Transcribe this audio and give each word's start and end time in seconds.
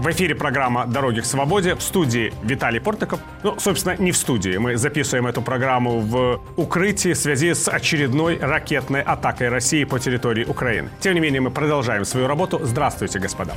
В 0.00 0.10
эфире 0.12 0.34
программа 0.34 0.86
«Дороги 0.86 1.20
к 1.20 1.26
свободе» 1.26 1.74
в 1.74 1.82
студии 1.82 2.32
Виталий 2.42 2.80
Портников. 2.80 3.20
Ну, 3.42 3.60
собственно, 3.60 3.96
не 3.98 4.12
в 4.12 4.16
студии. 4.16 4.56
Мы 4.56 4.78
записываем 4.78 5.26
эту 5.26 5.42
программу 5.42 6.00
в 6.00 6.40
укрытии 6.56 7.12
в 7.12 7.18
связи 7.18 7.52
с 7.52 7.68
очередной 7.68 8.38
ракетной 8.38 9.02
атакой 9.02 9.50
России 9.50 9.84
по 9.84 9.98
территории 9.98 10.46
Украины. 10.46 10.88
Тем 11.00 11.12
не 11.12 11.20
менее, 11.20 11.42
мы 11.42 11.50
продолжаем 11.50 12.06
свою 12.06 12.28
работу. 12.28 12.58
Здравствуйте, 12.64 13.18
господа. 13.18 13.52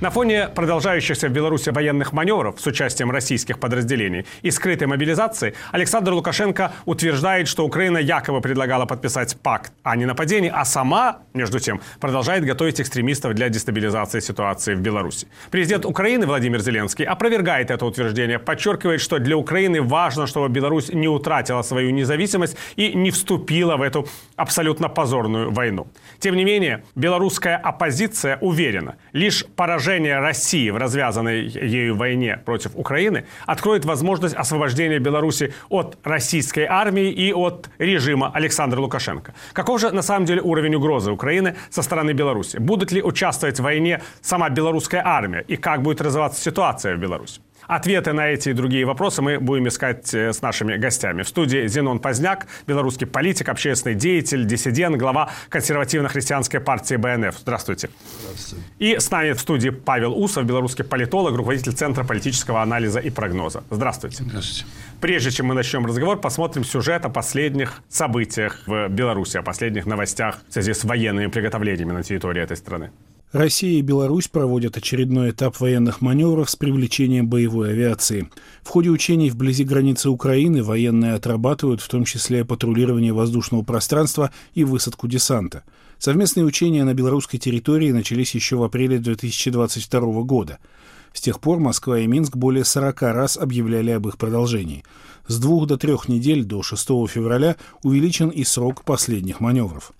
На 0.00 0.10
фоне 0.10 0.48
продолжающихся 0.54 1.28
в 1.28 1.32
Беларуси 1.32 1.70
военных 1.70 2.12
маневров 2.12 2.60
с 2.60 2.66
участием 2.68 3.10
российских 3.10 3.58
подразделений 3.58 4.26
и 4.42 4.52
скрытой 4.52 4.86
мобилизации 4.86 5.54
Александр 5.72 6.12
Лукашенко 6.12 6.70
утверждает, 6.84 7.48
что 7.48 7.64
Украина 7.64 7.98
якобы 7.98 8.40
предлагала 8.40 8.86
подписать 8.86 9.36
пакт 9.42 9.72
о 9.82 9.96
ненападении, 9.96 10.52
а 10.54 10.64
сама, 10.64 11.18
между 11.34 11.58
тем, 11.58 11.80
продолжает 11.98 12.44
готовить 12.44 12.80
экстремистов 12.80 13.34
для 13.34 13.48
дестабилизации 13.48 14.20
ситуации 14.20 14.76
в 14.76 14.80
Беларуси. 14.80 15.26
Президент 15.50 15.84
Украины 15.84 16.26
Владимир 16.26 16.60
Зеленский 16.60 17.04
опровергает 17.04 17.72
это 17.72 17.84
утверждение, 17.84 18.38
подчеркивает, 18.38 19.00
что 19.00 19.18
для 19.18 19.36
Украины 19.36 19.82
важно, 19.82 20.28
чтобы 20.28 20.48
Беларусь 20.48 20.90
не 20.90 21.08
утратила 21.08 21.62
свою 21.62 21.90
независимость 21.90 22.56
и 22.76 22.94
не 22.94 23.10
вступила 23.10 23.76
в 23.76 23.82
эту 23.82 24.06
абсолютно 24.36 24.88
позорную 24.88 25.50
войну. 25.50 25.88
Тем 26.20 26.36
не 26.36 26.44
менее, 26.44 26.84
белорусская 26.94 27.56
оппозиция 27.56 28.38
уверена, 28.40 28.94
лишь 29.12 29.44
поражение 29.56 29.87
поражение 29.88 30.18
России 30.18 30.68
в 30.68 30.76
развязанной 30.76 31.46
ею 31.46 31.96
войне 31.96 32.36
против 32.44 32.72
Украины 32.74 33.24
откроет 33.46 33.86
возможность 33.86 34.34
освобождения 34.34 34.98
Беларуси 34.98 35.54
от 35.70 35.96
российской 36.04 36.66
армии 36.66 37.10
и 37.10 37.32
от 37.32 37.70
режима 37.78 38.30
Александра 38.34 38.78
Лукашенко. 38.80 39.32
Каков 39.54 39.80
же 39.80 39.90
на 39.90 40.02
самом 40.02 40.26
деле 40.26 40.42
уровень 40.42 40.74
угрозы 40.74 41.10
Украины 41.10 41.54
со 41.70 41.80
стороны 41.80 42.12
Беларуси? 42.12 42.58
Будут 42.58 42.92
ли 42.92 43.02
участвовать 43.02 43.60
в 43.60 43.62
войне 43.62 44.02
сама 44.20 44.50
белорусская 44.50 45.00
армия? 45.02 45.42
И 45.48 45.56
как 45.56 45.80
будет 45.80 46.02
развиваться 46.02 46.42
ситуация 46.42 46.94
в 46.94 46.98
Беларуси? 46.98 47.40
Ответы 47.68 48.14
на 48.14 48.28
эти 48.28 48.48
и 48.48 48.52
другие 48.54 48.86
вопросы 48.86 49.20
мы 49.20 49.38
будем 49.38 49.68
искать 49.68 50.14
э, 50.14 50.32
с 50.32 50.40
нашими 50.40 50.78
гостями. 50.78 51.22
В 51.22 51.28
студии 51.28 51.66
Зенон 51.66 51.98
Поздняк, 51.98 52.46
белорусский 52.66 53.06
политик, 53.06 53.50
общественный 53.50 53.94
деятель, 53.94 54.46
диссидент, 54.46 54.96
глава 54.96 55.28
консервативно-христианской 55.50 56.60
партии 56.60 56.94
БНФ. 56.94 57.36
Здравствуйте. 57.38 57.90
Здравствуйте. 58.22 58.64
И 58.78 58.98
с 58.98 59.10
нами 59.10 59.32
в 59.32 59.40
студии 59.40 59.68
Павел 59.68 60.18
Усов, 60.18 60.46
белорусский 60.46 60.82
политолог, 60.82 61.36
руководитель 61.36 61.72
Центра 61.72 62.04
политического 62.04 62.62
анализа 62.62 63.00
и 63.00 63.10
прогноза. 63.10 63.62
Здравствуйте. 63.68 64.24
Здравствуйте. 64.24 64.64
Прежде 65.02 65.30
чем 65.30 65.46
мы 65.46 65.54
начнем 65.54 65.84
разговор, 65.84 66.18
посмотрим 66.18 66.64
сюжет 66.64 67.04
о 67.04 67.10
последних 67.10 67.82
событиях 67.90 68.62
в 68.66 68.88
Беларуси, 68.88 69.36
о 69.36 69.42
последних 69.42 69.84
новостях 69.84 70.38
в 70.48 70.54
связи 70.54 70.72
с 70.72 70.84
военными 70.84 71.26
приготовлениями 71.26 71.92
на 71.92 72.02
территории 72.02 72.42
этой 72.42 72.56
страны. 72.56 72.90
Россия 73.32 73.78
и 73.78 73.82
Беларусь 73.82 74.26
проводят 74.26 74.78
очередной 74.78 75.32
этап 75.32 75.60
военных 75.60 76.00
маневров 76.00 76.48
с 76.48 76.56
привлечением 76.56 77.28
боевой 77.28 77.72
авиации. 77.72 78.30
В 78.62 78.68
ходе 78.68 78.88
учений 78.88 79.28
вблизи 79.28 79.64
границы 79.64 80.08
Украины 80.08 80.62
военные 80.62 81.12
отрабатывают 81.12 81.82
в 81.82 81.88
том 81.88 82.06
числе 82.06 82.46
патрулирование 82.46 83.12
воздушного 83.12 83.62
пространства 83.62 84.30
и 84.54 84.64
высадку 84.64 85.08
десанта. 85.08 85.64
Совместные 85.98 86.46
учения 86.46 86.84
на 86.84 86.94
белорусской 86.94 87.38
территории 87.38 87.90
начались 87.90 88.34
еще 88.34 88.56
в 88.56 88.62
апреле 88.62 88.98
2022 88.98 90.22
года. 90.22 90.58
С 91.12 91.20
тех 91.20 91.38
пор 91.38 91.58
Москва 91.58 91.98
и 91.98 92.06
Минск 92.06 92.34
более 92.34 92.64
40 92.64 93.02
раз 93.02 93.36
объявляли 93.36 93.90
об 93.90 94.08
их 94.08 94.16
продолжении. 94.16 94.84
С 95.26 95.38
двух 95.38 95.66
до 95.66 95.76
трех 95.76 96.08
недель 96.08 96.44
до 96.44 96.62
6 96.62 96.82
февраля 97.10 97.56
увеличен 97.82 98.30
и 98.30 98.42
срок 98.44 98.84
последних 98.84 99.40
маневров. 99.40 99.92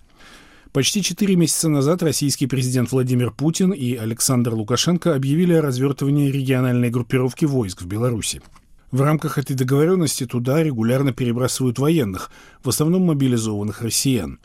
Почти 0.71 1.01
четыре 1.01 1.35
месяца 1.35 1.67
назад 1.67 2.03
российский 2.03 2.45
президент 2.45 2.91
Владимир 2.91 3.31
Путин 3.31 3.71
и 3.71 3.95
Александр 3.95 4.53
Лукашенко 4.53 5.15
объявили 5.15 5.53
о 5.53 5.63
развертывании 5.63 6.29
региональной 6.29 6.91
группировки 6.91 7.45
войск 7.45 7.81
в 7.81 7.87
Беларуси. 7.87 8.43
В 8.91 9.01
рамках 9.01 9.39
этой 9.39 9.55
договоренности 9.55 10.27
туда 10.27 10.61
регулярно 10.61 11.11
перебрасывают 11.11 11.79
военных, 11.79 12.29
в 12.63 12.69
основном 12.69 13.01
мобилизованных 13.07 13.81
россиян. 13.81 14.37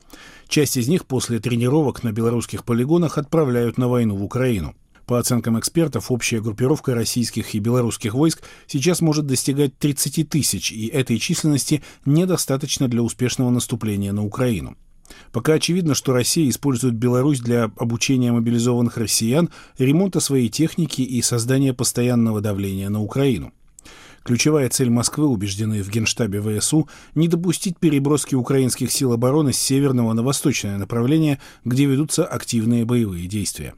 Часть 0.49 0.79
из 0.79 0.89
них 0.89 1.05
после 1.05 1.41
тренировок 1.41 2.03
на 2.03 2.13
белорусских 2.13 2.65
полигонах 2.65 3.19
отправляют 3.19 3.77
на 3.77 3.89
войну 3.89 4.17
в 4.17 4.25
Украину. 4.25 4.75
По 5.05 5.19
оценкам 5.19 5.59
экспертов, 5.59 6.11
общая 6.11 6.41
группировка 6.41 6.95
российских 6.95 7.55
и 7.55 7.59
белорусских 7.59 8.15
войск 8.15 8.43
сейчас 8.67 9.03
может 9.03 9.27
достигать 9.27 9.79
30 9.79 10.27
тысяч, 10.31 10.73
и 10.73 10.87
этой 10.87 11.19
численности 11.19 11.83
недостаточно 12.07 12.89
для 12.89 13.03
успешного 13.03 13.51
наступления 13.51 14.13
на 14.13 14.25
Украину. 14.25 14.79
Пока 15.33 15.55
очевидно, 15.55 15.95
что 15.95 16.13
Россия 16.13 16.49
использует 16.49 16.95
Беларусь 16.95 17.41
для 17.41 17.65
обучения 17.77 18.33
мобилизованных 18.33 18.97
россиян, 18.97 19.51
ремонта 19.79 20.21
своей 20.21 20.49
техники 20.49 21.03
и 21.03 21.21
создания 21.23 21.75
постоянного 21.75 22.41
давления 22.41 22.89
на 22.89 23.03
Украину. 23.03 23.53
Ключевая 24.25 24.71
цель 24.71 24.89
Москвы, 24.89 25.27
убеждены 25.27 25.83
в 25.83 25.91
Генштабе 25.91 26.41
ВСУ, 26.41 26.89
не 27.15 27.29
допустить 27.29 27.79
переброски 27.79 28.35
украинских 28.35 28.91
сил 28.91 29.13
обороны 29.13 29.53
с 29.53 29.59
северного 29.59 30.15
на 30.15 30.23
восточное 30.23 30.79
направление, 30.79 31.41
где 31.65 31.85
ведутся 31.85 32.25
активные 32.25 32.87
боевые 32.87 33.27
действия. 33.27 33.75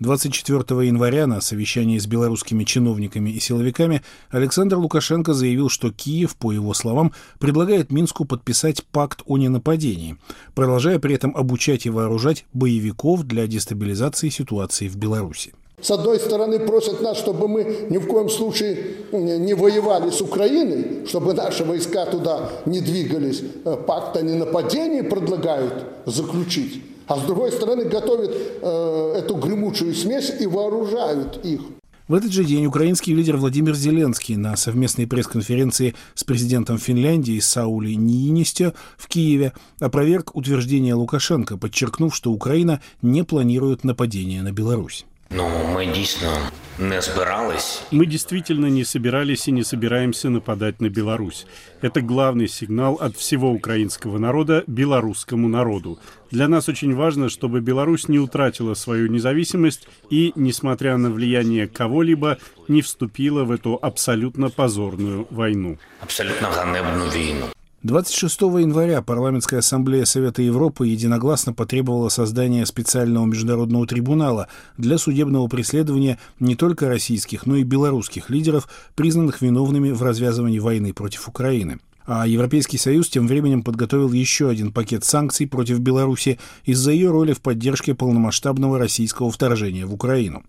24 0.00 0.86
января 0.86 1.26
на 1.26 1.42
совещании 1.42 1.98
с 1.98 2.06
белорусскими 2.06 2.64
чиновниками 2.64 3.30
и 3.30 3.38
силовиками 3.38 4.02
Александр 4.30 4.78
Лукашенко 4.78 5.34
заявил, 5.34 5.68
что 5.68 5.92
Киев, 5.92 6.36
по 6.36 6.52
его 6.52 6.72
словам, 6.72 7.12
предлагает 7.38 7.92
Минску 7.92 8.24
подписать 8.24 8.82
пакт 8.84 9.22
о 9.26 9.36
ненападении, 9.36 10.16
продолжая 10.54 10.98
при 10.98 11.14
этом 11.14 11.36
обучать 11.36 11.84
и 11.84 11.90
вооружать 11.90 12.46
боевиков 12.54 13.24
для 13.24 13.46
дестабилизации 13.46 14.30
ситуации 14.30 14.88
в 14.88 14.96
Беларуси. 14.96 15.52
С 15.82 15.90
одной 15.90 16.18
стороны, 16.18 16.58
просят 16.58 17.00
нас, 17.00 17.18
чтобы 17.18 17.48
мы 17.48 17.86
ни 17.90 17.98
в 17.98 18.06
коем 18.06 18.28
случае 18.28 18.96
не 19.12 19.54
воевали 19.54 20.10
с 20.10 20.20
Украиной, 20.20 21.06
чтобы 21.06 21.34
наши 21.34 21.64
войска 21.64 22.06
туда 22.06 22.50
не 22.66 22.80
двигались. 22.80 23.42
Э, 23.64 23.76
пакт 23.86 24.16
о 24.16 24.22
ненападении 24.22 25.00
предлагают 25.00 25.84
заключить 26.04 26.82
а 27.10 27.18
с 27.18 27.22
другой 27.22 27.50
стороны 27.50 27.86
готовят 27.86 28.30
э, 28.32 29.14
эту 29.18 29.34
гремучую 29.34 29.94
смесь 29.94 30.32
и 30.38 30.46
вооружают 30.46 31.44
их. 31.44 31.60
В 32.06 32.14
этот 32.14 32.32
же 32.32 32.44
день 32.44 32.66
украинский 32.66 33.14
лидер 33.14 33.36
Владимир 33.36 33.74
Зеленский 33.74 34.36
на 34.36 34.56
совместной 34.56 35.08
пресс-конференции 35.08 35.96
с 36.14 36.22
президентом 36.22 36.78
Финляндии 36.78 37.40
Саули 37.40 37.94
Ниинисте 37.94 38.74
в 38.96 39.08
Киеве 39.08 39.52
опроверг 39.80 40.36
утверждение 40.36 40.94
Лукашенко, 40.94 41.56
подчеркнув, 41.56 42.14
что 42.14 42.30
Украина 42.30 42.80
не 43.02 43.24
планирует 43.24 43.82
нападение 43.82 44.42
на 44.42 44.52
Беларусь. 44.52 45.04
Ну, 45.32 45.48
мы 45.72 45.86
действительно 45.86 46.50
не 46.78 47.00
собирались. 47.00 47.82
Мы 47.92 48.04
действительно 48.04 48.66
не 48.66 48.82
собирались 48.82 49.46
и 49.46 49.52
не 49.52 49.62
собираемся 49.62 50.28
нападать 50.28 50.80
на 50.80 50.88
Беларусь. 50.88 51.46
Это 51.82 52.00
главный 52.00 52.48
сигнал 52.48 52.94
от 52.96 53.16
всего 53.16 53.52
украинского 53.52 54.18
народа 54.18 54.64
белорусскому 54.66 55.46
народу. 55.48 56.00
Для 56.32 56.48
нас 56.48 56.68
очень 56.68 56.96
важно, 56.96 57.28
чтобы 57.28 57.60
Беларусь 57.60 58.08
не 58.08 58.18
утратила 58.18 58.74
свою 58.74 59.06
независимость 59.06 59.86
и, 60.10 60.32
несмотря 60.34 60.96
на 60.96 61.10
влияние 61.10 61.68
кого-либо, 61.68 62.38
не 62.66 62.82
вступила 62.82 63.44
в 63.44 63.52
эту 63.52 63.78
абсолютно 63.80 64.50
позорную 64.50 65.28
войну. 65.30 65.78
Абсолютно 66.00 66.50
ганебную 66.50 67.08
войну. 67.08 67.46
26 67.82 68.42
января 68.42 69.00
Парламентская 69.00 69.60
ассамблея 69.60 70.04
Совета 70.04 70.42
Европы 70.42 70.86
единогласно 70.86 71.54
потребовала 71.54 72.10
создания 72.10 72.66
специального 72.66 73.24
международного 73.24 73.86
трибунала 73.86 74.48
для 74.76 74.98
судебного 74.98 75.48
преследования 75.48 76.18
не 76.40 76.56
только 76.56 76.88
российских, 76.88 77.46
но 77.46 77.56
и 77.56 77.62
белорусских 77.62 78.28
лидеров, 78.28 78.68
признанных 78.94 79.40
виновными 79.40 79.92
в 79.92 80.02
развязывании 80.02 80.58
войны 80.58 80.92
против 80.92 81.26
Украины. 81.26 81.78
А 82.04 82.26
Европейский 82.26 82.76
Союз 82.76 83.08
тем 83.08 83.26
временем 83.26 83.62
подготовил 83.62 84.12
еще 84.12 84.50
один 84.50 84.72
пакет 84.72 85.04
санкций 85.04 85.46
против 85.46 85.78
Беларуси 85.78 86.38
из-за 86.66 86.92
ее 86.92 87.10
роли 87.10 87.32
в 87.32 87.40
поддержке 87.40 87.94
полномасштабного 87.94 88.78
российского 88.78 89.30
вторжения 89.30 89.86
в 89.86 89.94
Украину. 89.94 90.42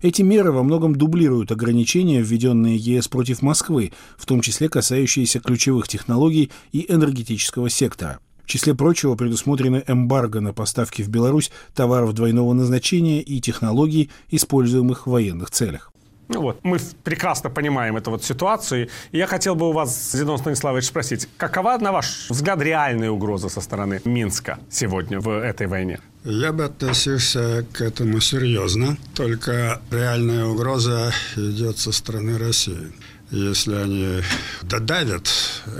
Эти 0.00 0.22
меры 0.22 0.52
во 0.52 0.62
многом 0.62 0.94
дублируют 0.96 1.52
ограничения, 1.52 2.20
введенные 2.20 2.76
ЕС 2.76 3.08
против 3.08 3.42
Москвы, 3.42 3.92
в 4.16 4.26
том 4.26 4.40
числе 4.40 4.68
касающиеся 4.68 5.40
ключевых 5.40 5.88
технологий 5.88 6.50
и 6.72 6.90
энергетического 6.92 7.70
сектора. 7.70 8.18
В 8.44 8.46
числе 8.46 8.74
прочего 8.74 9.14
предусмотрены 9.14 9.84
эмбарго 9.86 10.40
на 10.40 10.52
поставки 10.52 11.02
в 11.02 11.08
Беларусь 11.08 11.50
товаров 11.74 12.12
двойного 12.12 12.52
назначения 12.52 13.22
и 13.22 13.40
технологий, 13.40 14.10
используемых 14.30 15.06
в 15.06 15.10
военных 15.10 15.50
целях. 15.50 15.92
Ну 16.28 16.40
вот, 16.40 16.60
мы 16.62 16.78
прекрасно 17.04 17.50
понимаем 17.50 17.96
эту 17.96 18.10
вот 18.10 18.24
ситуацию. 18.24 18.88
И 19.10 19.18
я 19.18 19.26
хотел 19.26 19.54
бы 19.54 19.68
у 19.68 19.72
вас, 19.72 20.12
Зидон 20.12 20.38
Станиславович, 20.38 20.86
спросить, 20.86 21.28
какова, 21.36 21.76
на 21.78 21.92
ваш 21.92 22.30
взгляд, 22.30 22.60
реальная 22.62 23.10
угроза 23.10 23.48
со 23.48 23.60
стороны 23.60 24.00
Минска 24.04 24.58
сегодня 24.70 25.20
в 25.20 25.28
этой 25.28 25.66
войне? 25.66 26.00
Я 26.24 26.52
бы 26.52 26.64
относился 26.64 27.66
к 27.72 27.80
этому 27.80 28.20
серьезно, 28.20 28.96
только 29.14 29.82
реальная 29.90 30.44
угроза 30.44 31.12
идет 31.34 31.78
со 31.78 31.90
стороны 31.90 32.38
России. 32.38 32.92
Если 33.32 33.74
они 33.74 34.22
додавят 34.62 35.28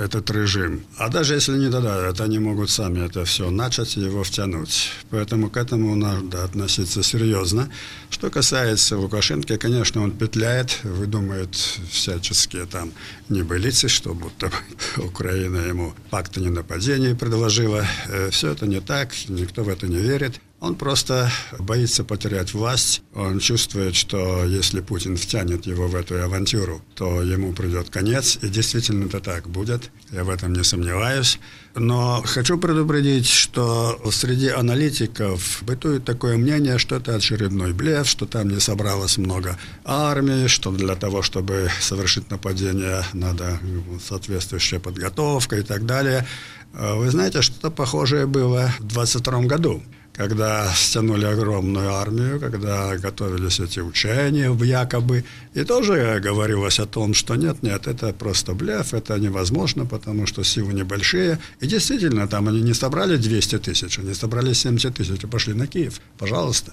этот 0.00 0.30
режим, 0.30 0.84
а 0.96 1.08
даже 1.08 1.34
если 1.34 1.56
не 1.58 1.68
додавят, 1.68 2.20
они 2.20 2.38
могут 2.38 2.70
сами 2.70 3.04
это 3.04 3.24
все 3.24 3.50
начать 3.50 3.96
и 3.96 4.00
его 4.00 4.24
втянуть. 4.24 4.90
Поэтому 5.10 5.50
к 5.50 5.56
этому 5.56 5.94
надо 5.94 6.44
относиться 6.44 7.02
серьезно. 7.02 7.70
Что 8.10 8.30
касается 8.30 8.96
Лукашенко, 8.96 9.58
конечно, 9.58 10.02
он 10.02 10.12
петляет, 10.12 10.82
выдумывает 10.82 11.54
всяческие 11.54 12.66
там 12.66 12.92
небылицы, 13.28 13.88
что 13.88 14.14
будто 14.14 14.50
Украина 14.96 15.58
ему 15.58 15.94
пакт 16.10 16.36
о 16.38 16.40
ненападении 16.40 17.12
предложила. 17.12 17.86
Э, 18.08 18.30
все 18.30 18.50
это 18.52 18.66
не 18.66 18.80
так, 18.80 19.12
никто 19.28 19.62
в 19.62 19.68
это 19.68 19.86
не 19.86 19.98
верит. 19.98 20.40
Он 20.62 20.76
просто 20.76 21.28
боится 21.58 22.04
потерять 22.04 22.54
власть. 22.54 23.02
Он 23.16 23.40
чувствует, 23.40 23.96
что 23.96 24.44
если 24.44 24.80
Путин 24.80 25.16
втянет 25.16 25.66
его 25.66 25.88
в 25.88 25.96
эту 25.96 26.22
авантюру, 26.22 26.80
то 26.94 27.20
ему 27.20 27.52
придет 27.52 27.90
конец. 27.90 28.38
И 28.42 28.48
действительно 28.48 29.06
это 29.06 29.18
так 29.18 29.48
будет. 29.48 29.90
Я 30.12 30.22
в 30.22 30.30
этом 30.30 30.52
не 30.52 30.62
сомневаюсь. 30.62 31.40
Но 31.74 32.22
хочу 32.24 32.58
предупредить, 32.58 33.26
что 33.26 34.00
среди 34.12 34.50
аналитиков 34.50 35.64
бытует 35.64 36.04
такое 36.04 36.36
мнение, 36.36 36.78
что 36.78 36.94
это 36.94 37.16
очередной 37.16 37.72
блеф, 37.72 38.06
что 38.06 38.26
там 38.26 38.48
не 38.48 38.60
собралось 38.60 39.18
много 39.18 39.58
армии, 39.84 40.46
что 40.46 40.70
для 40.70 40.94
того, 40.94 41.22
чтобы 41.22 41.70
совершить 41.80 42.30
нападение, 42.30 43.02
надо 43.14 43.58
соответствующая 44.00 44.78
подготовка 44.78 45.56
и 45.56 45.62
так 45.62 45.86
далее. 45.86 46.24
Вы 46.72 47.10
знаете, 47.10 47.42
что-то 47.42 47.72
похожее 47.72 48.26
было 48.26 48.70
в 48.78 48.84
22 48.84 49.40
году 49.42 49.82
когда 50.28 50.72
стянули 50.74 51.24
огромную 51.24 51.94
армию, 51.94 52.38
когда 52.38 52.96
готовились 52.96 53.58
эти 53.60 53.80
учения 53.80 54.56
якобы, 54.64 55.24
и 55.54 55.64
тоже 55.64 56.20
говорилось 56.24 56.78
о 56.78 56.86
том, 56.86 57.14
что 57.14 57.34
нет, 57.34 57.62
нет, 57.62 57.88
это 57.88 58.12
просто 58.12 58.54
блеф, 58.54 58.94
это 58.94 59.18
невозможно, 59.18 59.84
потому 59.84 60.26
что 60.26 60.44
силы 60.44 60.72
небольшие. 60.74 61.38
И 61.60 61.66
действительно, 61.66 62.28
там 62.28 62.46
они 62.48 62.62
не 62.62 62.74
собрали 62.74 63.16
200 63.16 63.58
тысяч, 63.58 63.98
они 63.98 64.14
собрали 64.14 64.52
70 64.52 64.94
тысяч 64.94 65.24
и 65.24 65.26
пошли 65.26 65.54
на 65.54 65.66
Киев, 65.66 66.00
пожалуйста. 66.18 66.72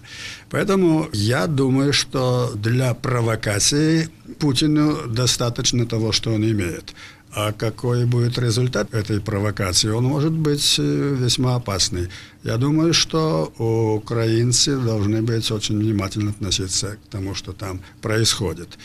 Поэтому 0.52 1.10
я 1.14 1.48
думаю, 1.48 1.92
что 1.92 2.52
для 2.56 2.94
провокации 2.94 4.10
Путину 4.38 5.08
достаточно 5.08 5.86
того, 5.86 6.12
что 6.12 6.34
он 6.34 6.44
имеет. 6.44 6.94
А 7.32 7.52
какой 7.52 8.06
будет 8.06 8.40
результат 8.40 8.94
этой 8.94 9.22
провокации, 9.22 9.90
он 9.90 10.04
может 10.06 10.32
быть 10.32 10.76
э, 10.80 11.16
весьма 11.20 11.56
опасный. 11.56 12.10
Я 12.44 12.58
думаю, 12.58 12.94
что 12.94 13.54
украинцы 13.58 14.78
должны 14.78 15.22
быть 15.22 15.52
очень 15.52 15.78
внимательно 15.78 16.32
относиться 16.32 16.98
к 16.98 17.10
тому, 17.12 17.36
что 17.36 17.54
там 17.54 17.82
происходит. 18.02 18.80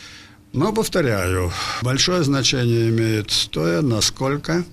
Но, 0.53 0.73
повторяю, 0.73 1.51
большое 1.83 2.23
значение 2.23 2.91
имеет 2.91 3.33
то, 3.51 3.81
насколько 3.81 4.65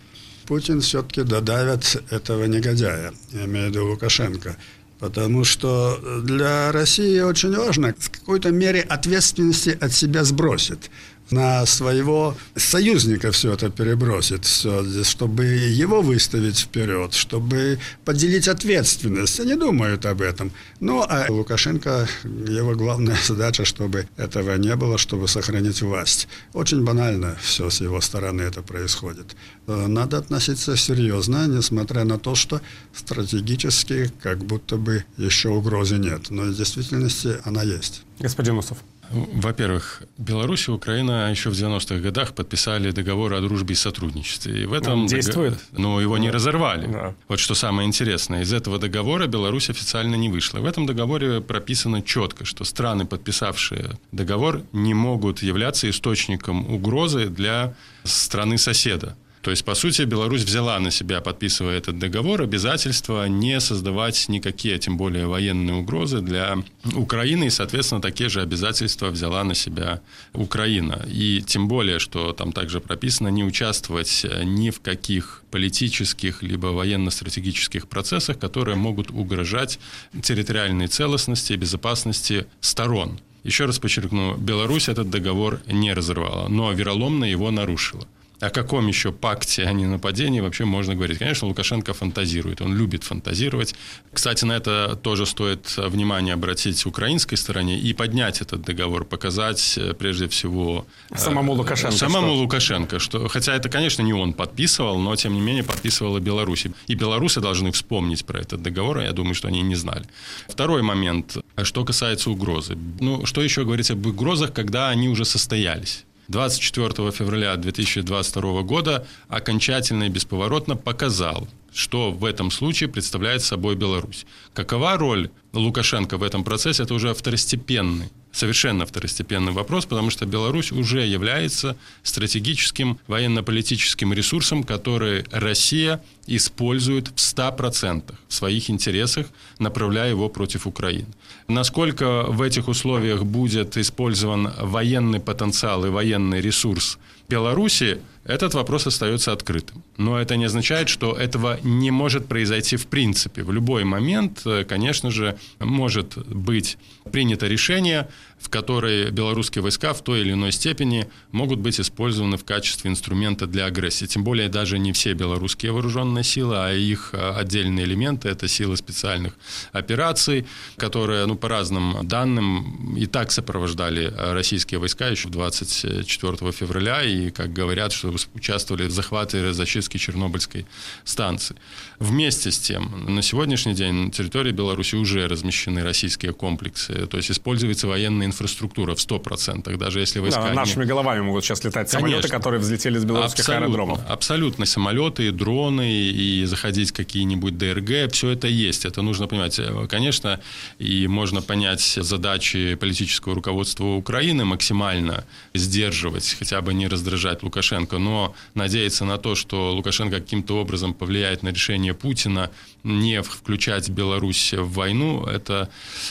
Путин 0.47 0.81
все-таки 0.81 1.23
додавит 1.23 2.03
этого 2.09 2.43
негодяя, 2.43 3.13
я 3.31 3.45
имею 3.45 3.67
в 3.67 3.69
виду 3.69 3.87
Лукашенко. 3.87 4.57
Потому 4.99 5.43
что 5.43 5.99
для 6.23 6.71
России 6.71 7.19
очень 7.21 7.55
важно 7.55 7.95
в 7.97 8.11
какой-то 8.11 8.51
мере 8.51 8.81
ответственности 8.81 9.75
от 9.81 9.93
себя 9.93 10.23
сбросить 10.23 10.91
на 11.31 11.65
своего 11.65 12.35
союзника 12.55 13.31
все 13.31 13.53
это 13.53 13.69
перебросит, 13.69 14.45
все, 14.45 14.83
чтобы 15.03 15.45
его 15.45 16.01
выставить 16.01 16.59
вперед, 16.59 17.13
чтобы 17.13 17.79
поделить 18.05 18.47
ответственность. 18.47 19.39
Они 19.39 19.55
думают 19.55 20.05
об 20.05 20.21
этом. 20.21 20.51
Ну, 20.79 21.01
а 21.07 21.25
Лукашенко, 21.29 22.07
его 22.23 22.75
главная 22.75 23.17
задача, 23.27 23.65
чтобы 23.65 24.07
этого 24.17 24.55
не 24.57 24.75
было, 24.75 24.97
чтобы 24.97 25.27
сохранить 25.27 25.81
власть. 25.81 26.27
Очень 26.53 26.83
банально 26.83 27.37
все 27.41 27.69
с 27.69 27.81
его 27.81 28.01
стороны 28.01 28.41
это 28.41 28.61
происходит. 28.61 29.35
Э, 29.67 29.87
надо 29.87 30.17
относиться 30.17 30.75
серьезно, 30.75 31.47
несмотря 31.47 32.03
на 32.03 32.19
то, 32.19 32.35
что 32.35 32.61
стратегически 32.93 34.11
как 34.21 34.39
будто 34.43 34.77
бы 34.77 35.05
еще 35.17 35.49
угрозы 35.49 35.97
нет. 35.97 36.29
Но 36.29 36.43
в 36.43 36.55
действительности 36.55 37.37
она 37.45 37.63
есть. 37.63 38.03
Господин 38.19 38.57
Усов. 38.57 38.77
Во-первых, 39.11 40.03
Беларусь 40.17 40.67
и 40.67 40.71
Украина 40.71 41.29
еще 41.31 41.49
в 41.49 41.53
90-х 41.53 41.99
годах 41.99 42.33
подписали 42.33 42.91
договор 42.91 43.33
о 43.33 43.41
дружбе 43.41 43.73
и 43.73 43.75
сотрудничестве. 43.75 44.63
И 44.63 44.65
в 44.65 44.73
этом 44.73 45.01
Он 45.01 45.07
действует? 45.07 45.59
Но 45.71 45.99
его 46.01 46.15
да. 46.15 46.21
не 46.21 46.31
разорвали. 46.31 46.87
Да. 46.87 47.15
Вот 47.27 47.39
что 47.39 47.55
самое 47.55 47.87
интересное. 47.87 48.41
Из 48.43 48.53
этого 48.53 48.79
договора 48.79 49.27
Беларусь 49.27 49.69
официально 49.69 50.15
не 50.15 50.29
вышла. 50.29 50.59
В 50.59 50.65
этом 50.65 50.85
договоре 50.85 51.41
прописано 51.41 52.01
четко, 52.01 52.45
что 52.45 52.63
страны, 52.63 53.05
подписавшие 53.05 53.99
договор, 54.11 54.61
не 54.71 54.93
могут 54.93 55.43
являться 55.43 55.89
источником 55.89 56.73
угрозы 56.73 57.27
для 57.27 57.73
страны 58.03 58.57
соседа. 58.57 59.15
То 59.41 59.49
есть, 59.49 59.65
по 59.65 59.73
сути, 59.73 60.03
Беларусь 60.03 60.43
взяла 60.43 60.79
на 60.79 60.91
себя, 60.91 61.19
подписывая 61.19 61.77
этот 61.77 61.97
договор, 61.97 62.41
обязательство 62.43 63.25
не 63.27 63.59
создавать 63.59 64.29
никакие, 64.29 64.77
тем 64.77 64.97
более 64.97 65.25
военные 65.25 65.75
угрозы 65.75 66.21
для 66.21 66.57
Украины, 66.93 67.45
и, 67.45 67.49
соответственно, 67.49 68.01
такие 68.01 68.29
же 68.29 68.41
обязательства 68.41 69.07
взяла 69.07 69.43
на 69.43 69.55
себя 69.55 70.01
Украина. 70.33 71.03
И 71.07 71.43
тем 71.45 71.67
более, 71.67 71.97
что 71.97 72.33
там 72.33 72.51
также 72.51 72.79
прописано 72.79 73.29
не 73.29 73.43
участвовать 73.43 74.25
ни 74.43 74.69
в 74.69 74.79
каких 74.79 75.43
политических 75.49 76.43
либо 76.43 76.67
военно-стратегических 76.67 77.87
процессах, 77.87 78.37
которые 78.37 78.75
могут 78.75 79.09
угрожать 79.09 79.79
территориальной 80.21 80.87
целостности 80.87 81.53
и 81.53 81.57
безопасности 81.57 82.45
сторон. 82.59 83.19
Еще 83.43 83.65
раз 83.65 83.79
подчеркну, 83.79 84.37
Беларусь 84.37 84.87
этот 84.87 85.09
договор 85.09 85.61
не 85.65 85.93
разорвала, 85.93 86.47
но 86.47 86.71
вероломно 86.71 87.25
его 87.25 87.49
нарушила. 87.49 88.05
О 88.41 88.49
каком 88.49 88.87
еще 88.87 89.11
пакте, 89.11 89.63
а 89.65 89.71
не 89.71 89.85
нападении 89.85 90.39
вообще 90.39 90.65
можно 90.65 90.95
говорить? 90.95 91.19
Конечно, 91.19 91.47
Лукашенко 91.47 91.93
фантазирует, 91.93 92.61
он 92.61 92.75
любит 92.75 93.03
фантазировать. 93.03 93.75
Кстати, 94.11 94.45
на 94.45 94.53
это 94.53 94.95
тоже 94.95 95.27
стоит 95.27 95.77
внимание 95.77 96.33
обратить 96.33 96.83
украинской 96.87 97.35
стороне 97.35 97.79
и 97.79 97.93
поднять 97.93 98.41
этот 98.41 98.61
договор, 98.61 99.05
показать 99.05 99.77
э, 99.77 99.93
прежде 99.93 100.27
всего... 100.27 100.87
Э, 101.11 101.17
самому 101.17 101.53
Лукашенко. 101.53 101.95
Самому 101.95 102.29
что? 102.29 102.35
Лукашенко, 102.35 102.99
что, 102.99 103.27
хотя 103.27 103.53
это, 103.53 103.69
конечно, 103.69 104.01
не 104.01 104.13
он 104.13 104.33
подписывал, 104.33 104.97
но, 104.97 105.15
тем 105.15 105.35
не 105.35 105.41
менее, 105.41 105.63
подписывала 105.63 106.19
Беларусь. 106.19 106.65
И 106.87 106.95
белорусы 106.95 107.41
должны 107.41 107.71
вспомнить 107.71 108.25
про 108.25 108.39
этот 108.39 108.63
договор, 108.63 108.97
а 108.97 109.03
я 109.03 109.11
думаю, 109.11 109.35
что 109.35 109.49
они 109.49 109.61
не 109.61 109.75
знали. 109.75 110.05
Второй 110.47 110.81
момент, 110.81 111.37
что 111.61 111.85
касается 111.85 112.31
угрозы. 112.31 112.75
Ну, 112.99 113.25
что 113.27 113.43
еще 113.43 113.65
говорить 113.65 113.91
об 113.91 114.03
угрозах, 114.03 114.51
когда 114.51 114.89
они 114.89 115.09
уже 115.09 115.25
состоялись? 115.25 116.05
24 116.31 117.11
февраля 117.11 117.55
2022 117.57 118.61
года 118.63 119.05
окончательно 119.27 120.05
и 120.05 120.09
бесповоротно 120.09 120.75
показал, 120.75 121.47
что 121.73 122.11
в 122.11 122.25
этом 122.25 122.51
случае 122.51 122.89
представляет 122.89 123.41
собой 123.41 123.75
Беларусь. 123.75 124.25
Какова 124.53 124.97
роль 124.97 125.29
Лукашенко 125.53 126.17
в 126.17 126.23
этом 126.23 126.43
процессе, 126.43 126.83
это 126.83 126.93
уже 126.93 127.13
второстепенный 127.13 128.09
совершенно 128.31 128.85
второстепенный 128.85 129.51
вопрос, 129.51 129.85
потому 129.85 130.09
что 130.09 130.25
Беларусь 130.25 130.71
уже 130.71 131.05
является 131.05 131.75
стратегическим 132.03 132.97
военно-политическим 133.07 134.13
ресурсом, 134.13 134.63
который 134.63 135.25
Россия 135.31 136.01
использует 136.27 137.09
в 137.09 137.15
100% 137.15 138.03
в 138.27 138.33
своих 138.33 138.69
интересах, 138.69 139.27
направляя 139.59 140.09
его 140.09 140.29
против 140.29 140.67
Украины. 140.67 141.07
Насколько 141.47 142.23
в 142.23 142.41
этих 142.41 142.67
условиях 142.67 143.23
будет 143.23 143.77
использован 143.77 144.51
военный 144.59 145.19
потенциал 145.19 145.85
и 145.85 145.89
военный 145.89 146.41
ресурс 146.41 146.97
Беларуси, 147.27 147.99
этот 148.23 148.53
вопрос 148.53 148.87
остается 148.87 149.31
открытым. 149.31 149.83
Но 149.97 150.19
это 150.19 150.35
не 150.35 150.45
означает, 150.45 150.89
что 150.89 151.13
этого 151.13 151.59
не 151.63 151.89
может 151.91 152.27
произойти 152.27 152.77
в 152.77 152.85
принципе. 152.87 153.43
В 153.43 153.51
любой 153.51 153.83
момент, 153.83 154.41
э, 154.45 154.63
конечно 154.63 155.09
же, 155.09 155.37
может 155.59 156.17
быть 156.17 156.77
принято 157.11 157.47
решение, 157.47 158.07
в 158.41 158.49
которое 158.49 159.11
белорусские 159.11 159.61
войска 159.61 159.93
в 159.93 160.03
той 160.03 160.21
или 160.21 160.31
иной 160.33 160.51
степени 160.51 161.07
могут 161.31 161.59
быть 161.59 161.79
использованы 161.79 162.37
в 162.37 162.43
качестве 162.43 162.89
инструмента 162.89 163.45
для 163.45 163.65
агрессии. 163.65 164.05
Тем 164.05 164.23
более 164.23 164.49
даже 164.49 164.79
не 164.79 164.91
все 164.93 165.13
белорусские 165.13 165.71
вооруженные 165.71 166.23
силы, 166.23 166.55
а 166.57 166.73
их 166.73 167.11
э, 167.13 167.33
отдельные 167.37 167.85
элементы– 167.85 168.29
это 168.29 168.47
силы 168.47 168.77
специальных 168.77 169.33
операций, 169.71 170.45
которые, 170.77 171.25
ну, 171.27 171.35
по 171.35 171.47
разным 171.47 171.99
данным, 172.07 172.95
и 172.97 173.05
так 173.05 173.31
сопровождали 173.31 174.11
э, 174.11 174.33
российские 174.33 174.79
войска 174.79 175.07
еще 175.07 175.29
24 175.29 176.51
февраля, 176.51 177.03
и, 177.03 177.29
как 177.29 177.53
говорят, 177.53 177.91
что 177.91 178.13
участвовали 178.33 178.87
в 178.87 178.91
захвате 178.91 179.49
и 179.49 179.53
зачистке 179.53 179.99
Чернобыльской 179.99 180.65
станции. 181.03 181.55
Вместе 181.99 182.49
с 182.51 182.57
тем, 182.57 183.05
на 183.07 183.21
сегодняшний 183.21 183.75
день 183.75 183.93
на 183.93 184.11
территории 184.11 184.51
Беларуси 184.51 184.95
уже 184.95 185.27
размещены 185.27 185.83
российские 185.83 186.33
комплексы, 186.33 187.05
то 187.05 187.17
есть 187.17 187.29
используется 187.29 187.87
военный 187.87 188.25
инфраструктура 188.31 188.95
в 188.95 188.97
100%, 188.97 189.77
даже 189.77 189.99
если 189.99 190.19
войска... 190.19 190.41
Да, 190.41 190.53
нашими 190.53 190.85
головами 190.85 191.21
могут 191.21 191.43
сейчас 191.43 191.63
летать 191.63 191.89
самолеты, 191.89 192.21
Конечно. 192.21 192.37
которые 192.37 192.59
взлетели 192.59 192.97
с 192.97 193.05
белорусских 193.05 193.41
абсолютно, 193.41 193.65
аэродромов. 193.65 193.99
Абсолютно. 194.09 194.65
Самолеты, 194.65 195.31
дроны 195.31 195.91
и 195.91 196.45
заходить 196.45 196.91
какие-нибудь 196.91 197.57
ДРГ, 197.57 198.11
все 198.11 198.29
это 198.29 198.47
есть. 198.47 198.85
Это 198.85 199.01
нужно 199.01 199.27
понимать. 199.27 199.59
Конечно, 199.89 200.39
и 200.79 201.07
можно 201.07 201.41
понять 201.41 201.81
задачи 201.81 202.75
политического 202.75 203.35
руководства 203.35 203.85
Украины 203.85 204.45
максимально 204.45 205.25
сдерживать, 205.53 206.35
хотя 206.39 206.61
бы 206.61 206.73
не 206.73 206.87
раздражать 206.87 207.43
Лукашенко, 207.43 207.97
но 207.97 208.33
надеяться 208.53 209.05
на 209.05 209.17
то, 209.17 209.35
что 209.35 209.73
Лукашенко 209.73 210.17
каким-то 210.17 210.59
образом 210.59 210.93
повлияет 210.93 211.43
на 211.43 211.49
решение 211.49 211.93
Путина 211.93 212.49
не 212.83 213.21
включать 213.21 213.89
Беларусь 213.89 214.53
в 214.53 214.73
войну, 214.73 215.25
это 215.25 215.69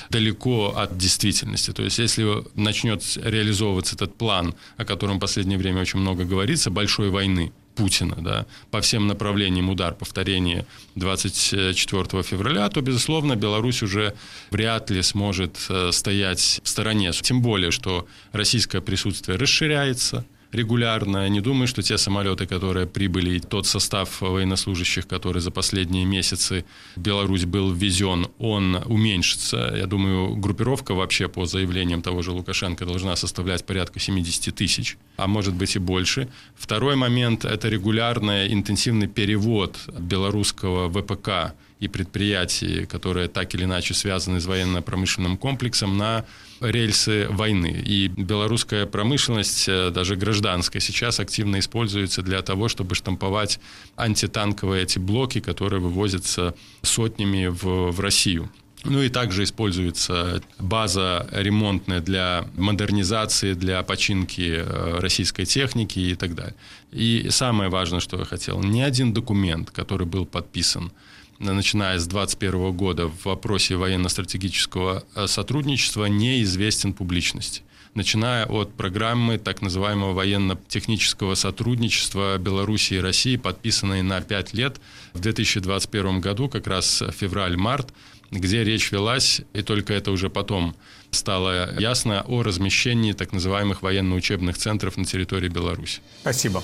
далеко 0.09 0.75
от 0.77 0.97
действительности. 0.97 1.73
То 1.73 1.83
есть, 1.83 1.99
если 1.99 2.45
начнет 2.55 3.03
реализовываться 3.17 3.97
этот 3.97 4.17
план, 4.17 4.55
о 4.77 4.85
котором 4.85 5.17
в 5.17 5.21
последнее 5.21 5.59
время 5.59 5.83
очень 5.83 6.01
много 6.01 6.25
говорится, 6.25 6.71
большой 6.71 7.11
войны, 7.11 7.53
Путина, 7.75 8.17
да, 8.19 8.47
по 8.71 8.81
всем 8.81 9.07
направлениям 9.07 9.71
удар, 9.71 9.95
повторение 9.95 10.67
24 10.97 12.23
февраля, 12.23 12.69
то, 12.69 12.81
безусловно, 12.83 13.37
Беларусь 13.37 13.83
уже 13.83 14.15
вряд 14.51 14.91
ли 14.91 15.03
сможет 15.03 15.57
э, 15.69 15.91
стоять 15.93 16.61
в 16.63 16.69
стороне. 16.69 17.13
Тем 17.13 17.41
более, 17.41 17.71
что 17.71 18.07
российское 18.33 18.81
присутствие 18.81 19.39
расширяется, 19.39 20.27
регулярно. 20.53 21.29
Не 21.29 21.41
думаю, 21.41 21.67
что 21.67 21.83
те 21.83 21.99
самолеты, 21.99 22.47
которые 22.47 22.87
прибыли, 22.87 23.39
тот 23.39 23.67
состав 23.67 24.21
военнослужащих, 24.21 25.07
который 25.07 25.41
за 25.41 25.51
последние 25.51 26.05
месяцы 26.05 26.65
в 26.97 27.01
Беларусь 27.01 27.45
был 27.45 27.73
ввезен, 27.73 28.29
он 28.39 28.83
уменьшится. 28.87 29.75
Я 29.77 29.87
думаю, 29.87 30.37
группировка 30.37 30.95
вообще 30.95 31.29
по 31.29 31.47
заявлениям 31.47 32.03
того 32.03 32.23
же 32.23 32.33
Лукашенко 32.33 32.85
должна 32.85 33.17
составлять 33.17 33.65
порядка 33.65 34.01
70 34.01 34.55
тысяч, 34.55 34.97
а 35.17 35.27
может 35.27 35.55
быть 35.55 35.77
и 35.77 35.79
больше. 35.79 36.29
Второй 36.57 36.97
момент– 36.97 37.45
это 37.47 37.69
регулярный 37.69 38.53
интенсивный 38.53 39.07
перевод 39.07 39.79
белорусского 39.99 40.89
ВПК 40.91 41.55
и 41.79 41.89
предприятий, 41.89 42.87
которые 42.87 43.29
так 43.29 43.55
или 43.55 43.65
иначе 43.65 43.95
связаны 43.95 44.41
с 44.41 44.47
военно-промышленным 44.47 45.37
комплексом, 45.37 45.97
на 45.97 46.25
рельсы 46.61 47.27
войны. 47.31 47.83
И 47.85 48.09
белорусская 48.09 48.87
промышленность, 48.87 49.69
э, 49.69 49.91
даже 49.91 50.17
гражданская, 50.17 50.81
сейчас 50.81 51.21
активно 51.21 51.59
используется 51.59 52.23
для 52.23 52.43
того, 52.43 52.69
чтобы 52.69 52.95
штамповать 52.95 53.59
антитанковые 53.97 54.83
эти 54.83 54.99
блоки, 54.99 55.41
которые 55.41 55.81
вывозятся 55.81 56.55
сотнями 56.83 57.47
в, 57.47 57.91
в 57.91 58.01
Россию. 58.01 58.51
Ну 58.85 59.03
и 59.03 59.11
также 59.11 59.43
используется 59.43 60.43
база 60.59 61.29
ремонтная 61.33 62.01
для 62.01 62.49
модернизации, 62.57 63.53
для 63.53 63.83
починки 63.83 64.55
э, 64.57 64.99
российской 65.01 65.45
техники 65.45 65.99
и 65.99 66.15
так 66.15 66.35
далее. 66.35 66.55
И 66.91 67.29
самое 67.31 67.69
важное, 67.69 68.01
что 68.01 68.19
я 68.19 68.25
хотел, 68.25 68.61
ни 68.63 68.81
один 68.81 69.13
документ, 69.13 69.71
который 69.71 70.07
был 70.07 70.25
подписан 70.25 70.93
начиная 71.41 71.99
с 71.99 72.07
2021 72.07 72.73
года 72.73 73.09
в 73.09 73.25
вопросе 73.25 73.77
военно-стратегического 73.77 75.05
э, 75.15 75.27
сотрудничества 75.27 76.07
неизвестен 76.07 76.93
публичности 76.93 77.63
начиная 77.95 78.47
от 78.47 78.73
программы 78.75 79.39
так 79.39 79.63
называемого 79.63 80.13
военно-технического 80.13 81.35
сотрудничества 81.35 82.39
Беларуси 82.39 82.95
и 82.95 83.01
России, 83.01 83.37
подписанной 83.37 84.03
на 84.03 84.21
5 84.21 84.55
лет 84.55 84.81
в 85.13 85.21
2021 85.21 86.21
году, 86.21 86.49
как 86.49 86.67
раз 86.67 87.03
февраль-март, 87.19 87.93
где 88.31 88.63
речь 88.63 88.93
велась, 88.93 89.43
и 89.53 89.63
только 89.63 89.93
это 89.93 90.13
уже 90.13 90.31
потом 90.31 90.77
стало 91.11 91.79
ясно, 91.81 92.23
о 92.29 92.43
размещении 92.43 93.13
так 93.13 93.33
называемых 93.33 93.83
военно-учебных 93.83 94.57
центров 94.57 94.97
на 94.97 95.05
территории 95.05 95.49
Беларуси. 95.49 96.01
Спасибо. 96.21 96.63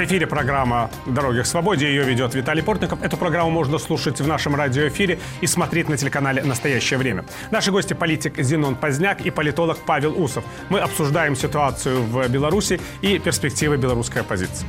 В 0.00 0.04
эфире 0.06 0.26
программа 0.26 0.90
«Дороги 1.04 1.42
к 1.42 1.46
свободе». 1.46 1.86
Ее 1.86 2.04
ведет 2.04 2.34
Виталий 2.34 2.62
Портников. 2.62 3.02
Эту 3.02 3.18
программу 3.18 3.50
можно 3.50 3.76
слушать 3.76 4.18
в 4.18 4.26
нашем 4.26 4.54
радиоэфире 4.54 5.18
и 5.42 5.46
смотреть 5.46 5.90
на 5.90 5.98
телеканале 5.98 6.42
«Настоящее 6.42 6.98
время». 6.98 7.26
Наши 7.50 7.70
гости– 7.70 7.92
политик 8.00 8.38
Зенон 8.38 8.76
Поздняк 8.76 9.20
и 9.20 9.30
политолог 9.30 9.76
Павел 9.84 10.18
Усов. 10.18 10.42
Мы 10.70 10.80
обсуждаем 10.80 11.36
ситуацию 11.36 12.02
в 12.02 12.26
Беларуси 12.28 12.80
и 13.02 13.18
перспективы 13.18 13.76
белорусской 13.76 14.22
оппозиции. 14.22 14.66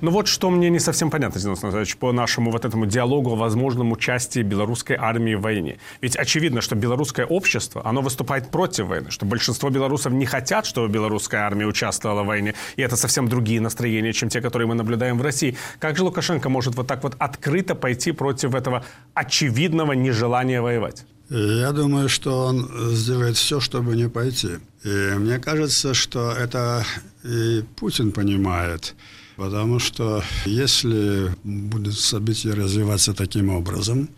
Ну 0.00 0.12
вот 0.12 0.28
что 0.28 0.48
мне 0.50 0.70
не 0.70 0.78
совсем 0.78 1.10
понятно, 1.10 1.40
Зинаида 1.40 1.60
Анатольевич, 1.62 1.96
по 1.96 2.12
нашему 2.12 2.52
вот 2.52 2.64
этому 2.64 2.86
диалогу 2.86 3.32
о 3.32 3.36
возможном 3.36 3.90
участии 3.90 4.40
белорусской 4.40 4.94
армии 4.94 5.34
в 5.34 5.40
войне. 5.40 5.78
Ведь 6.00 6.14
очевидно, 6.14 6.60
что 6.60 6.76
белорусское 6.76 7.26
общество, 7.26 7.82
оно 7.84 8.00
выступает 8.00 8.48
против 8.50 8.86
войны, 8.86 9.10
что 9.10 9.26
большинство 9.26 9.70
белорусов 9.70 10.12
не 10.12 10.24
хотят, 10.24 10.66
чтобы 10.66 10.88
белорусская 10.88 11.38
армия 11.38 11.66
участвовала 11.66 12.22
в 12.22 12.26
войне, 12.26 12.54
и 12.76 12.82
это 12.82 12.96
совсем 12.96 13.28
другие 13.28 13.60
настроения, 13.60 14.12
чем 14.12 14.28
те, 14.28 14.40
которые 14.40 14.68
мы 14.68 14.76
наблюдаем 14.76 15.18
в 15.18 15.22
России. 15.22 15.56
Как 15.80 15.96
же 15.96 16.04
Лукашенко 16.04 16.48
может 16.48 16.76
вот 16.76 16.86
так 16.86 17.02
вот 17.02 17.16
открыто 17.18 17.74
пойти 17.74 18.12
против 18.12 18.54
этого 18.54 18.84
очевидного 19.14 19.94
нежелания 19.94 20.62
воевать? 20.62 21.04
Я 21.30 21.72
думаю, 21.72 22.08
что 22.08 22.46
он 22.46 22.70
сделает 22.92 23.36
все, 23.36 23.58
чтобы 23.60 23.96
не 23.96 24.08
пойти. 24.08 24.58
И 24.84 24.88
мне 25.16 25.38
кажется, 25.38 25.92
что 25.92 26.30
это 26.30 26.84
и 27.24 27.64
Путин 27.76 28.12
понимает. 28.12 28.94
Потому 29.38 29.78
что 29.78 30.24
если 30.46 31.32
будут 31.44 31.96
события 31.96 32.54
развиваться 32.54 33.14
таким 33.14 33.50
образом, 33.50 34.08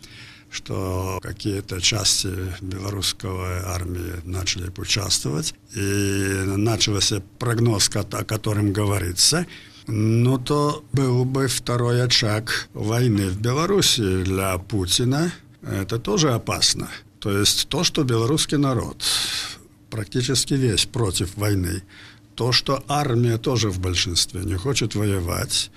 что 0.51 1.19
какие-то 1.23 1.79
части 1.79 2.31
белорусской 2.63 3.59
армии 3.67 4.15
начали 4.25 4.73
участвовать, 4.75 5.55
и 5.77 6.43
начался 6.57 7.23
прогноз, 7.39 7.91
о 7.95 8.25
котором 8.25 8.73
говорится, 8.73 9.47
ну 9.87 10.39
то 10.39 10.83
был 10.95 11.27
бы 11.27 11.49
второй 11.49 12.03
очаг 12.03 12.71
войны 12.73 13.29
в 13.29 13.39
Беларуси 13.43 14.23
для 14.23 14.57
Путина. 14.57 15.31
Это 15.61 15.99
тоже 15.99 16.33
опасно. 16.33 16.89
То 17.19 17.39
есть 17.39 17.69
то, 17.69 17.85
что 17.85 18.05
белорусский 18.05 18.57
народ 18.57 19.05
практически 19.91 20.55
весь 20.55 20.87
против 20.87 21.37
войны, 21.37 21.83
то, 22.35 22.53
что 22.53 22.83
армия 22.89 23.39
тоже 23.39 23.71
в 23.71 23.81
большинстве 23.81 24.43
не 24.45 24.57
хочет 24.57 24.95
воевать, 24.95 25.71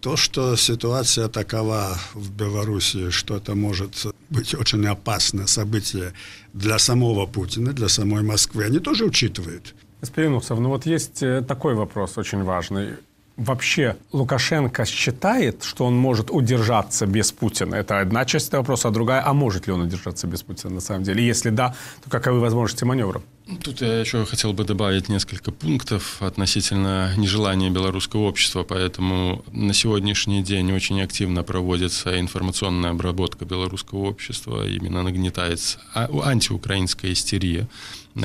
то, 0.00 0.16
что 0.16 0.56
ситуация 0.56 1.28
такова 1.28 1.98
в 2.14 2.30
Беларуси, 2.30 3.10
что 3.10 3.36
это 3.36 3.54
может 3.54 4.06
быть 4.30 4.54
очень 4.54 4.86
опасное 4.86 5.46
событие 5.46 6.12
для 6.52 6.78
самого 6.78 7.26
Путина, 7.26 7.72
для 7.72 7.88
самой 7.88 8.22
Москвы, 8.22 8.64
они 8.64 8.78
тоже 8.78 9.04
учитывают. 9.04 9.74
Господин 10.00 10.34
Усов, 10.34 10.60
ну 10.60 10.68
вот 10.68 10.86
есть 10.86 11.22
э, 11.22 11.42
такой 11.42 11.74
вопрос 11.74 12.18
очень 12.18 12.44
важный. 12.44 12.90
Вообще 13.38 13.96
Лукашенко 14.10 14.84
считает, 14.84 15.62
что 15.62 15.84
он 15.84 15.96
может 15.96 16.28
удержаться 16.32 17.06
без 17.06 17.30
Путина? 17.30 17.76
Это 17.76 18.00
одна 18.00 18.24
часть 18.24 18.52
вопроса, 18.52 18.88
а 18.88 18.90
другая, 18.90 19.22
а 19.24 19.32
может 19.32 19.68
ли 19.68 19.72
он 19.72 19.82
удержаться 19.82 20.26
без 20.26 20.42
Путина 20.42 20.74
на 20.74 20.80
самом 20.80 21.04
деле? 21.04 21.24
Если 21.24 21.50
да, 21.50 21.76
то 22.02 22.10
каковы 22.10 22.40
возможности 22.40 22.82
маневра? 22.82 23.22
Тут 23.62 23.80
я 23.80 24.00
еще 24.00 24.24
хотел 24.26 24.52
бы 24.52 24.64
добавить 24.64 25.08
несколько 25.08 25.52
пунктов 25.52 26.20
относительно 26.20 27.14
нежелания 27.16 27.70
белорусского 27.70 28.22
общества, 28.22 28.64
поэтому 28.64 29.44
на 29.52 29.72
сегодняшний 29.72 30.42
день 30.42 30.72
очень 30.72 31.00
активно 31.00 31.44
проводится 31.44 32.18
информационная 32.18 32.90
обработка 32.90 33.44
белорусского 33.44 34.00
общества, 34.00 34.66
именно 34.68 35.04
нагнетается 35.04 35.78
а, 35.94 36.08
антиукраинская 36.24 37.12
истерия. 37.12 37.68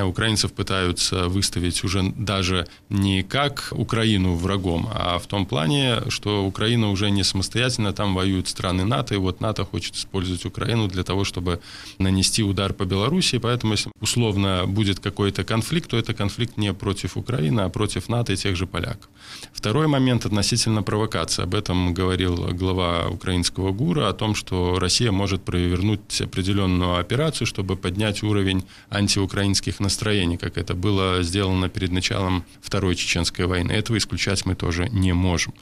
Украинцев 0.02 0.52
пытаются 0.52 1.30
выставить 1.30 1.84
уже 1.84 2.04
даже 2.18 2.68
не 2.90 3.24
как 3.24 3.70
Украину 3.72 4.36
врагом, 4.36 4.90
а 4.94 5.18
в 5.18 5.28
том 5.28 5.46
плане, 5.46 6.02
что 6.10 6.46
Украина 6.46 6.90
уже 6.90 7.10
не 7.12 7.24
самостоятельно, 7.24 7.94
там 7.94 8.14
воюют 8.14 8.48
страны 8.48 8.84
НАТО, 8.84 9.16
и 9.16 9.18
вот 9.18 9.42
НАТО 9.42 9.64
хочет 9.64 9.96
использовать 9.96 10.46
Украину 10.46 10.88
для 10.88 11.04
того, 11.04 11.24
чтобы 11.24 11.62
нанести 11.98 12.44
удар 12.44 12.74
по 12.74 12.84
Беларуси, 12.84 13.38
поэтому 13.38 13.74
если 13.74 13.92
условно 14.02 14.66
будет 14.68 15.00
как 15.00 15.14
какой-то 15.14 15.44
конфликт, 15.44 15.90
то 15.90 15.98
это 15.98 16.16
конфликт 16.16 16.58
не 16.58 16.74
против 16.74 17.18
Украины, 17.18 17.62
а 17.62 17.70
против 17.70 18.10
НАТО 18.10 18.34
и 18.34 18.36
тех 18.36 18.56
же 18.56 18.66
поляков. 18.66 19.10
Второй 19.54 19.88
момент 19.88 20.26
относительно 20.26 20.82
провокации. 20.82 21.44
Об 21.44 21.54
этом 21.54 21.94
говорил 21.94 22.36
глава 22.52 23.10
украинского 23.10 23.72
ГУРа, 23.72 24.10
о 24.10 24.14
том, 24.14 24.34
что 24.34 24.80
Россия 24.80 25.12
может 25.12 25.44
провернуть 25.44 26.22
определенную 26.22 26.98
операцию, 26.98 27.46
чтобы 27.46 27.76
поднять 27.76 28.24
уровень 28.24 28.64
антиукраинских 28.90 29.80
настроений, 29.84 30.38
как 30.38 30.58
это 30.58 30.74
было 30.74 31.22
сделано 31.22 31.70
перед 31.70 31.92
началом 31.92 32.44
Второй 32.62 32.96
Чеченской 32.96 33.46
войны. 33.46 33.72
Этого 33.72 33.98
исключать 33.98 34.46
мы 34.46 34.56
тоже 34.56 34.90
не 34.90 35.14
можем. 35.14 35.54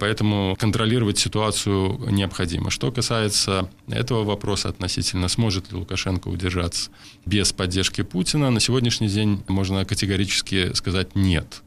Поэтому 0.00 0.56
контролировать 0.58 1.18
ситуацию 1.18 1.98
необходимо. 2.10 2.70
Что 2.70 2.90
касается 2.90 3.70
этого 3.88 4.24
вопроса 4.24 4.68
относительно, 4.68 5.28
сможет 5.28 5.70
ли 5.70 5.78
Лукашенко 5.78 6.28
удержаться 6.28 6.90
без 7.24 7.52
поддержки 7.52 8.02
Путина, 8.02 8.50
на 8.50 8.60
сегодняшний 8.60 9.08
день 9.08 9.42
можно 9.48 9.84
категорически 9.84 10.72
сказать 10.74 11.14
«нет». 11.14 11.62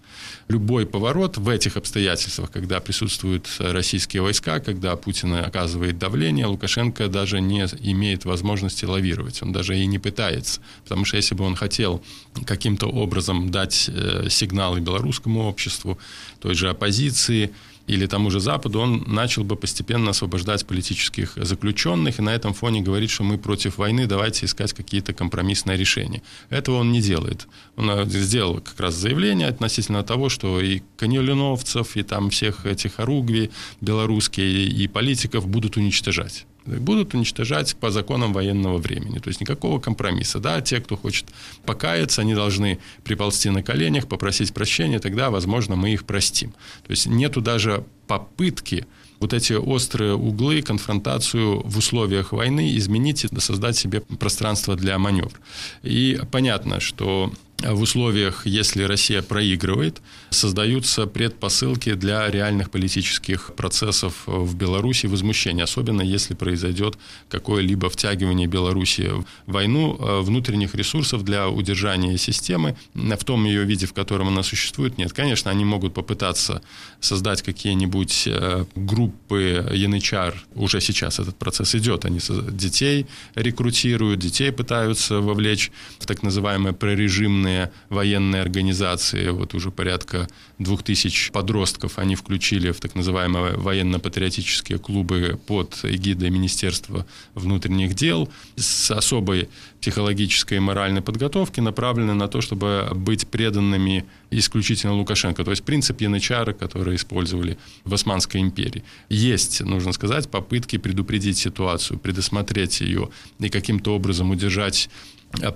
Любой 0.48 0.86
поворот 0.86 1.38
в 1.38 1.48
этих 1.48 1.78
обстоятельствах, 1.78 2.52
когда 2.52 2.80
присутствуют 2.80 3.48
российские 3.60 4.22
войска, 4.22 4.60
когда 4.60 4.96
Путин 4.96 5.34
оказывает 5.34 5.98
давление, 5.98 6.46
Лукашенко 6.46 7.08
даже 7.08 7.40
не 7.40 7.62
имеет 7.62 8.26
возможности 8.26 8.86
лавировать. 8.86 9.42
Он 9.42 9.52
даже 9.52 9.78
и 9.78 9.86
не 9.86 10.00
пытается. 10.00 10.62
Потому 10.84 11.06
что 11.06 11.18
если 11.18 11.36
бы 11.36 11.46
он 11.46 11.56
хотел 11.56 12.04
каким-то 12.46 12.88
образом 12.88 13.50
дать 13.52 13.90
э, 13.94 14.28
сигналы 14.30 14.80
белорусскому 14.80 15.48
обществу, 15.48 15.98
той 16.40 16.56
же 16.56 16.70
оппозиции, 16.70 17.52
или 17.92 18.06
тому 18.06 18.32
же 18.32 18.40
Западу, 18.40 18.80
он 18.80 19.04
начал 19.08 19.44
бы 19.44 19.58
постепенно 19.58 20.12
освобождать 20.12 20.66
политических 20.66 21.34
заключенных 21.36 22.20
и 22.20 22.22
на 22.22 22.34
этом 22.34 22.54
фоне 22.54 22.82
говорить, 22.82 23.10
что 23.10 23.24
мы 23.24 23.38
против 23.38 23.78
войны, 23.78 24.08
давайте 24.08 24.46
искать 24.46 24.72
какие-то 24.72 25.14
компромиссные 25.14 25.78
решения. 25.78 26.22
Этого 26.50 26.78
он 26.78 26.94
не 26.94 27.02
делает. 27.02 27.48
Он 27.76 27.90
э, 27.90 28.06
сделал 28.06 28.62
как 28.62 28.80
раз 28.80 28.96
заявление 28.96 29.50
относительно 29.50 30.04
того, 30.04 30.30
что 30.30 30.62
и 30.62 30.82
канилиновцев, 30.96 31.98
и 31.98 32.04
там 32.04 32.30
всех 32.30 32.66
этих 32.66 33.00
оругви 33.02 33.52
белорусские, 33.82 34.68
и 34.68 34.88
политиков 34.88 35.46
будут 35.48 35.76
уничтожать 35.76 36.46
будут 36.65 37.13
уничтожать 37.13 37.75
по 37.75 37.91
законам 37.91 38.34
военного 38.34 38.77
времени. 38.77 39.20
То 39.20 39.30
есть 39.30 39.41
никакого 39.41 39.80
компромисса. 39.80 40.39
Да, 40.39 40.62
те, 40.62 40.80
кто 40.80 40.98
хочет 40.98 41.25
покаяться, 41.65 42.22
они 42.22 42.34
должны 42.34 42.80
приползти 43.03 43.50
на 43.50 43.63
коленях, 43.63 44.08
попросить 44.08 44.53
прощения, 44.53 45.00
тогда, 45.00 45.30
возможно, 45.30 45.75
мы 45.75 45.94
их 45.94 46.06
простим. 46.06 46.51
То 46.86 46.91
есть 46.91 47.08
нету 47.08 47.41
даже 47.41 47.84
попытки 48.08 48.86
вот 49.20 49.34
эти 49.34 49.53
острые 49.53 50.15
углы, 50.15 50.63
конфронтацию 50.63 51.62
в 51.62 51.77
условиях 51.77 52.32
войны 52.32 52.75
изменить 52.77 53.24
и 53.24 53.39
создать 53.39 53.77
себе 53.77 54.01
пространство 54.01 54.75
для 54.75 54.98
маневра. 54.98 55.39
И 55.84 56.20
понятно, 56.32 56.80
что 56.80 57.32
в 57.63 57.82
условиях, 57.82 58.46
если 58.46 58.84
Россия 58.84 59.22
проигрывает, 59.22 60.01
создаются 60.30 61.06
предпосылки 61.06 61.94
для 61.94 62.30
реальных 62.30 62.72
политических 62.72 63.51
процессов 63.56 64.24
в 64.25 64.56
Беларуси, 64.56 65.08
возмущения, 65.08 65.63
особенно 65.63 66.01
если 66.01 66.34
произойдет 66.34 66.98
какое-либо 67.30 67.89
втягивание 67.89 68.48
Беларуси 68.48 69.12
в 69.12 69.25
войну 69.51 69.98
э, 70.00 70.22
внутренних 70.22 70.75
ресурсов 70.75 71.24
для 71.24 71.50
удержания 71.50 72.18
системы 72.18 72.75
в 72.94 73.24
том 73.24 73.46
ее 73.46 73.63
виде, 73.63 73.86
в 73.86 73.94
котором 73.94 74.27
она 74.30 74.44
существует, 74.44 74.98
нет. 74.98 75.13
Конечно, 75.13 75.51
они 75.51 75.65
могут 75.65 75.94
попытаться 75.94 76.62
создать 77.00 77.41
какие-нибудь 77.41 78.24
э, 78.25 78.65
группы 78.75 79.70
янычар, 79.72 80.34
уже 80.56 80.82
сейчас 80.82 81.20
этот 81.20 81.38
процесс 81.38 81.75
идет, 81.75 82.06
они 82.06 82.20
детей 82.51 83.06
рекрутируют, 83.36 84.20
детей 84.20 84.51
пытаются 84.51 85.20
вовлечь 85.20 85.72
в 86.00 86.06
так 86.06 86.24
называемые 86.24 86.74
прорежимные 86.74 87.50
военные, 87.51 87.72
военные 87.89 88.41
организации, 88.41 89.29
вот 89.29 89.53
уже 89.53 89.72
порядка 89.72 90.27
двух 90.60 90.84
тысяч 90.84 91.31
подростков 91.31 91.98
они 92.00 92.15
включили 92.15 92.72
в 92.72 92.79
так 92.79 92.96
называемые 92.96 93.58
военно-патриотические 93.58 94.79
клубы 94.79 95.39
под 95.48 95.79
эгидой 95.84 96.29
Министерства 96.29 97.05
внутренних 97.34 97.93
дел. 97.93 98.29
С 98.55 98.91
особой 98.91 99.50
психологической 99.82 100.58
и 100.58 100.62
моральной 100.62 101.02
подготовки, 101.02 101.60
направлены 101.60 102.14
на 102.14 102.28
то, 102.28 102.40
чтобы 102.40 102.90
быть 102.94 103.28
преданными 103.28 104.06
исключительно 104.30 104.94
Лукашенко. 104.94 105.44
То 105.44 105.52
есть 105.52 105.64
принцип 105.64 106.02
Янычара, 106.02 106.54
который 106.54 106.96
использовали 106.96 107.58
в 107.84 107.94
Османской 107.94 108.42
империи. 108.42 108.84
Есть, 109.10 109.62
нужно 109.62 109.92
сказать, 109.92 110.30
попытки 110.30 110.78
предупредить 110.78 111.38
ситуацию, 111.38 112.00
предусмотреть 112.00 112.82
ее 112.82 113.10
и 113.40 113.50
каким-то 113.50 113.96
образом 113.96 114.30
удержать 114.30 114.90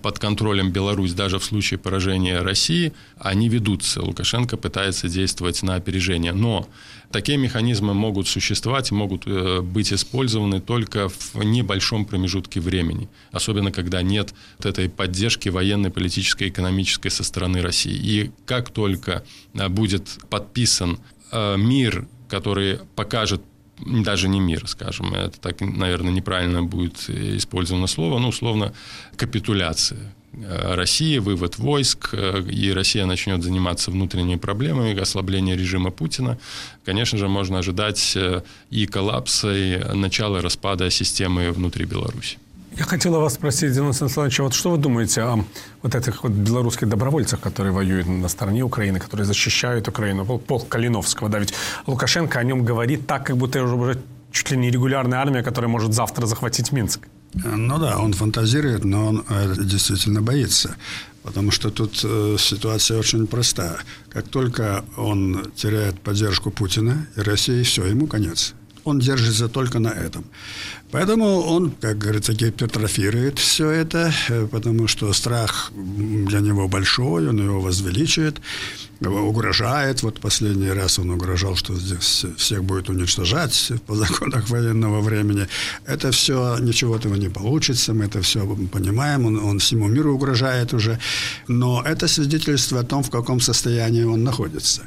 под 0.02 0.20
контролем 0.20 0.72
Беларусь 0.72 1.14
даже 1.14 1.38
в 1.38 1.44
случае 1.44 1.78
поражения 1.78 2.40
России, 2.42 2.94
они 3.18 3.50
ведутся. 3.50 4.02
Лукашенко 4.02 4.58
пытается 4.58 5.10
действовать 5.10 5.62
на 5.64 5.76
опережение. 5.76 6.32
Но 6.32 6.68
такие 7.16 7.38
механизмы 7.38 7.94
могут 7.94 8.28
существовать, 8.28 8.92
могут 8.92 9.26
э, 9.26 9.62
быть 9.62 9.94
использованы 9.94 10.60
только 10.60 11.08
в 11.08 11.42
небольшом 11.44 12.04
промежутке 12.04 12.60
времени. 12.60 13.08
Особенно, 13.32 13.72
когда 13.72 14.02
нет 14.02 14.34
вот 14.58 14.66
этой 14.66 14.90
поддержки 14.90 15.48
военной, 15.48 15.92
политической, 15.92 16.50
экономической 16.50 17.08
со 17.08 17.24
стороны 17.24 17.62
России. 17.62 17.94
И 17.94 18.32
как 18.46 18.70
только 18.70 19.24
э, 19.54 19.70
будет 19.70 20.10
подписан 20.30 21.00
э, 21.32 21.56
мир, 21.56 22.06
который 22.28 22.80
покажет 22.98 23.42
даже 23.78 24.28
не 24.28 24.40
мир, 24.40 24.68
скажем, 24.68 25.14
это 25.14 25.40
так, 25.40 25.62
наверное, 25.62 26.12
неправильно 26.12 26.64
будет 26.64 27.10
использовано 27.10 27.88
слово, 27.88 28.20
но 28.20 28.30
условно 28.30 28.74
капитуляция. 29.18 30.14
России, 30.50 31.18
вывод 31.20 31.58
войск, 31.58 32.14
и 32.14 32.72
Россия 32.74 33.06
начнет 33.06 33.42
заниматься 33.42 33.90
внутренними 33.90 34.38
проблемами, 34.38 35.00
ослабление 35.00 35.56
режима 35.56 35.92
Путина, 35.92 36.38
конечно 36.84 37.18
же, 37.18 37.30
можно 37.30 37.60
ожидать 37.60 38.18
и 38.70 38.86
коллапса, 38.86 39.56
и 39.56 39.78
начала 39.94 40.42
распада 40.42 40.90
системы 40.90 41.52
внутри 41.54 41.86
Беларуси. 41.86 42.38
Я 42.78 42.84
хотела 42.84 43.20
вас 43.20 43.36
спросить, 43.36 43.72
Денис 43.72 44.02
Александрович, 44.02 44.40
вот 44.40 44.54
что 44.54 44.72
вы 44.72 44.78
думаете 44.78 45.22
о 45.22 45.46
вот 45.82 45.96
этих 45.96 46.24
вот 46.24 46.34
белорусских 46.34 46.90
добровольцах, 46.90 47.40
которые 47.40 47.72
воюют 47.72 48.06
на 48.08 48.28
стороне 48.28 48.64
Украины, 48.64 49.00
которые 49.00 49.26
защищают 49.26 49.88
Украину? 49.88 50.26
Полк 50.26 50.68
Калиновского, 50.68 51.30
да, 51.30 51.40
ведь 51.40 51.54
Лукашенко 51.88 52.38
о 52.38 52.44
нем 52.44 52.66
говорит 52.66 53.08
так, 53.08 53.28
как 53.28 53.38
будто 53.38 53.64
уже, 53.64 53.98
чуть 54.32 54.52
ли 54.52 54.58
не 54.58 54.72
регулярная 54.72 55.20
армия, 55.20 55.42
которая 55.42 55.72
может 55.72 55.94
завтра 55.94 56.26
захватить 56.26 56.74
Минск. 56.74 57.08
Ну 57.34 57.80
да, 57.80 57.98
он 57.98 58.12
фантазирует, 58.12 58.84
но 58.84 59.08
он 59.08 59.26
э, 59.30 59.54
действительно 59.58 60.22
боится. 60.22 60.76
Потому 61.24 61.52
что 61.52 61.70
тут 61.70 62.02
э, 62.04 62.36
ситуация 62.38 63.00
очень 63.00 63.26
простая. 63.26 63.78
Как 64.10 64.28
только 64.28 64.84
он 64.98 65.52
теряет 65.56 66.00
поддержку 66.02 66.52
Путина 66.52 67.08
и 67.16 67.22
России, 67.22 67.64
все, 67.64 67.86
ему 67.86 68.08
конец 68.08 68.54
он 68.86 69.00
держится 69.00 69.50
только 69.50 69.80
на 69.80 69.90
этом. 69.90 70.24
Поэтому 70.96 71.42
он, 71.42 71.72
как 71.72 71.98
говорится, 71.98 72.32
гипертрофирует 72.32 73.38
все 73.38 73.70
это, 73.70 74.14
э, 74.30 74.48
потому 74.48 74.88
что 74.88 75.12
страх 75.12 75.74
для 75.76 76.40
него 76.40 76.70
большой, 76.70 77.28
он 77.28 77.38
его 77.44 77.60
возвеличивает, 77.60 78.40
угрожает. 79.02 80.04
Вот 80.04 80.22
последний 80.22 80.72
раз 80.72 80.98
он 80.98 81.10
угрожал, 81.10 81.58
что 81.58 81.76
здесь 81.76 82.26
всех 82.38 82.64
будет 82.64 82.90
уничтожать 82.90 83.74
по 83.88 83.96
законах 83.96 84.50
военного 84.50 85.02
времени. 85.02 85.50
Это 85.86 86.12
все, 86.12 86.58
ничего 86.60 86.96
этого 86.96 87.16
не 87.16 87.28
получится, 87.30 87.94
мы 87.94 88.06
это 88.06 88.22
все 88.22 88.46
понимаем, 88.72 89.26
он, 89.26 89.38
он 89.38 89.60
всему 89.60 89.90
миру 89.90 90.14
угрожает 90.14 90.74
уже. 90.74 90.98
Но 91.50 91.84
это 91.86 92.08
свидетельство 92.08 92.80
о 92.80 92.84
том, 92.84 93.04
в 93.04 93.10
каком 93.10 93.42
состоянии 93.42 94.04
он 94.04 94.24
находится. 94.24 94.84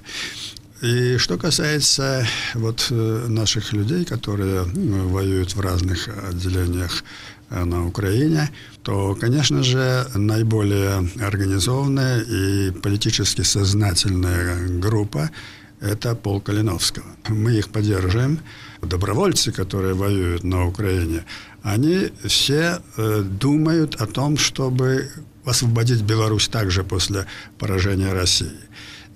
И 0.81 1.17
что 1.19 1.39
касается 1.39 2.25
вот 2.55 2.87
э, 2.91 3.27
наших 3.29 3.73
людей, 3.73 4.05
которые 4.05 4.63
воюют 4.63 5.57
в 5.57 5.61
разных 5.61 6.09
отделениях 6.29 7.03
э, 7.51 7.65
на 7.65 7.85
Украине, 7.87 8.51
то, 8.83 9.17
конечно 9.17 9.65
же, 9.65 10.07
наиболее 10.15 11.11
организованная 11.21 12.21
и 12.21 12.71
политически 12.71 13.43
сознательная 13.43 14.69
группа– 14.79 15.31
это 15.81 16.15
Пол 16.15 16.41
Калиновского. 16.41 17.07
Мы 17.29 17.55
их 17.55 17.69
поддерживаем. 17.71 18.41
Добровольцы, 18.83 19.53
которые 19.53 19.95
воюют 19.95 20.45
на 20.45 20.67
Украине, 20.67 21.25
они 21.63 22.11
все 22.25 22.81
э, 22.97 23.23
думают 23.23 23.97
о 23.97 24.07
том, 24.07 24.37
чтобы 24.37 25.11
освободить 25.45 26.03
Беларусь 26.03 26.49
также 26.49 26.85
после 26.85 27.27
поражения 27.59 28.13
России. 28.13 28.53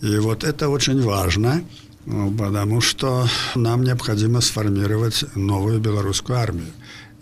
И 0.02 0.18
вот 0.18 0.42
это 0.42 0.68
очень 0.68 1.00
важно, 1.00 1.62
ну, 2.06 2.32
потому 2.32 2.80
что 2.80 3.28
нам 3.54 3.84
необходимо 3.84 4.40
сформировать 4.40 5.24
новую 5.36 5.78
белорусскую 5.78 6.38
армию. 6.38 6.72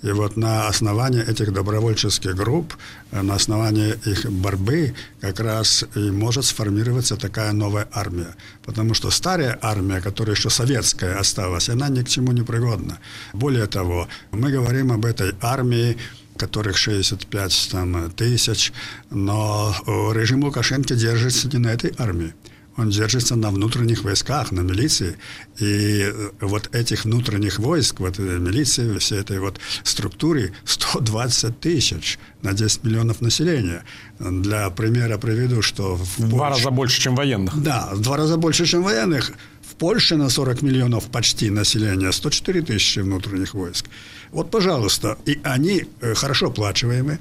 И 0.03 0.11
вот 0.13 0.39
на 0.39 0.67
основании 0.67 1.23
этих 1.23 1.53
добровольческих 1.53 2.35
групп, 2.35 2.75
на 3.13 3.35
основании 3.35 3.93
их 4.07 4.25
борьбы 4.31 4.95
как 5.21 5.41
раз 5.41 5.85
и 5.95 6.11
может 6.11 6.47
сформироваться 6.47 7.19
такая 7.19 7.53
новая 7.53 7.87
армия. 7.93 8.35
Потому 8.65 8.95
что 8.95 9.11
старая 9.11 9.59
армия, 9.61 10.01
которая 10.01 10.35
еще 10.35 10.49
советская 10.49 11.19
осталась, 11.19 11.69
она 11.69 11.91
ни 11.91 12.03
к 12.03 12.09
чему 12.09 12.33
не 12.33 12.43
пригодна. 12.43 12.99
Более 13.35 13.67
того, 13.67 14.09
мы 14.31 14.51
говорим 14.51 14.91
об 14.91 15.05
этой 15.05 15.35
армии, 15.43 15.99
которых 16.39 16.79
65 16.79 17.69
там, 17.71 18.11
тысяч, 18.13 18.73
но 19.11 19.75
режим 20.15 20.45
Лукашенко 20.45 20.95
держится 20.95 21.47
не 21.49 21.59
на 21.59 21.69
этой 21.69 21.93
армии 21.99 22.33
он 22.81 22.91
держится 22.91 23.37
на 23.37 23.51
внутренних 23.51 24.05
войсках, 24.05 24.53
на 24.53 24.61
милиции. 24.61 25.17
И 25.59 26.03
э, 26.03 26.31
вот 26.41 26.75
этих 26.75 27.05
внутренних 27.05 27.59
войск, 27.59 28.01
вот 28.01 28.19
этой 28.19 28.39
милиции, 28.39 28.99
всей 28.99 29.21
этой 29.21 29.39
вот 29.39 29.61
структуре 29.85 30.53
120 30.65 31.61
тысяч 31.61 32.19
на 32.43 32.53
10 32.53 32.85
миллионов 32.85 33.21
населения. 33.21 33.85
Для 34.19 34.71
примера 34.71 35.19
приведу, 35.19 35.63
что... 35.63 35.97
В, 35.97 36.19
в 36.19 36.29
два 36.29 36.51
раза 36.51 36.71
больше, 36.71 37.01
чем 37.01 37.15
военных. 37.15 37.63
Да, 37.63 37.91
в 37.93 38.01
два 38.01 38.17
раза 38.17 38.37
больше, 38.37 38.67
чем 38.67 38.83
военных. 38.83 39.33
В 39.63 39.75
Польше 39.75 40.17
на 40.17 40.29
40 40.29 40.63
миллионов 40.63 41.11
почти 41.11 41.51
населения 41.51 42.13
104 42.13 42.63
тысячи 42.63 43.01
внутренних 43.01 43.55
войск. 43.55 43.87
Вот, 44.33 44.51
пожалуйста, 44.51 45.17
и 45.27 45.39
они 45.45 45.85
э, 46.01 46.15
хорошо 46.15 46.47
оплачиваемые. 46.47 47.19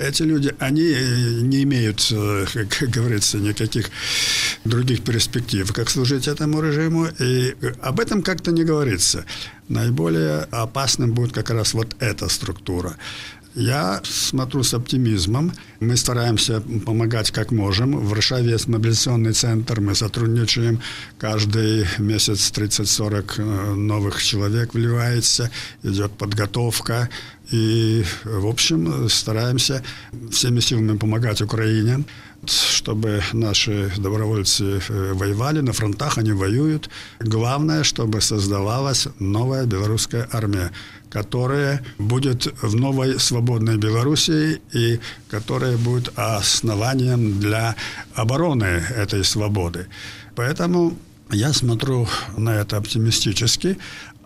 Эти 0.00 0.22
люди, 0.22 0.54
они 0.58 0.82
э, 0.82 1.40
не 1.42 1.62
имеют, 1.64 2.00
как 2.78 2.88
говорится, 2.88 3.38
никаких 3.38 3.90
других 4.64 5.02
перспектив, 5.02 5.70
как 5.72 5.90
служить 5.90 6.26
этому 6.26 6.62
режиму, 6.62 7.06
и 7.18 7.54
об 7.82 8.00
этом 8.00 8.22
как-то 8.22 8.50
не 8.50 8.64
говорится. 8.64 9.24
Наиболее 9.68 10.48
опасным 10.50 11.12
будет 11.12 11.32
как 11.32 11.50
раз 11.50 11.74
вот 11.74 11.94
эта 12.00 12.28
структура. 12.28 12.96
Я 13.54 14.00
смотрю 14.04 14.62
с 14.62 14.74
оптимизмом. 14.74 15.52
Мы 15.80 15.96
стараемся 15.96 16.62
помогать 16.86 17.32
как 17.32 17.50
можем. 17.50 17.96
В 17.98 18.10
Варшаве 18.10 18.52
есть 18.52 18.68
мобилизационный 18.68 19.32
центр. 19.32 19.80
Мы 19.80 19.96
сотрудничаем. 19.96 20.80
Каждый 21.18 21.86
месяц 21.98 22.52
30-40 22.52 23.34
э, 23.38 23.74
новых 23.74 24.22
человек 24.22 24.74
вливается. 24.74 25.50
Идет 25.82 26.12
подготовка. 26.12 27.08
И, 27.50 28.04
в 28.22 28.46
общем, 28.46 29.08
стараемся 29.08 29.82
всеми 30.30 30.60
силами 30.60 30.96
помогать 30.96 31.42
Украине 31.42 32.04
чтобы 32.46 33.22
наши 33.32 33.92
добровольцы 33.98 34.80
э, 34.88 35.12
воевали, 35.12 35.60
на 35.60 35.72
фронтах 35.72 36.18
они 36.18 36.32
воюют. 36.32 36.88
Главное, 37.20 37.84
чтобы 37.84 38.20
создавалась 38.20 39.08
новая 39.18 39.66
белорусская 39.66 40.26
армия, 40.32 40.70
которая 41.10 41.82
будет 41.98 42.46
в 42.62 42.76
новой 42.76 43.18
свободной 43.18 43.76
Белоруссии 43.76 44.60
и 44.72 45.00
которая 45.28 45.76
будет 45.76 46.12
основанием 46.16 47.40
для 47.40 47.74
обороны 48.14 48.82
этой 48.96 49.24
свободы. 49.24 49.88
Поэтому 50.36 50.96
я 51.32 51.52
смотрю 51.52 52.08
на 52.36 52.56
это 52.56 52.76
оптимистически. 52.76 53.78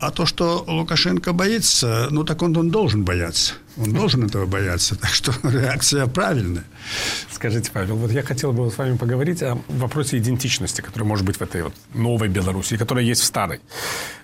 А 0.05 0.11
то, 0.11 0.27
что 0.27 0.63
Лукашенко 0.67 1.33
боится, 1.33 2.09
ну 2.11 2.25
так 2.25 2.43
он, 2.43 2.55
он 2.59 2.71
должен 2.71 3.05
бояться. 3.05 3.55
Он 3.79 3.91
должен 3.91 4.27
этого 4.27 4.45
бояться. 4.45 4.97
Так 5.01 5.11
что 5.11 5.33
реакция 5.43 6.07
правильная. 6.07 6.65
Скажите, 7.31 7.71
Павел, 7.73 7.97
вот 7.97 8.13
я 8.13 8.23
хотел 8.23 8.53
бы 8.53 8.71
с 8.71 8.77
вами 8.77 8.99
поговорить 8.99 9.43
о 9.43 9.57
вопросе 9.69 10.19
идентичности, 10.19 10.83
который 10.83 11.05
может 11.05 11.25
быть 11.25 11.37
в 11.37 11.43
этой 11.43 11.63
вот 11.63 11.75
новой 11.95 12.29
Беларуси, 12.29 12.77
которая 12.77 13.03
есть 13.03 13.23
в 13.23 13.25
старой. 13.25 13.61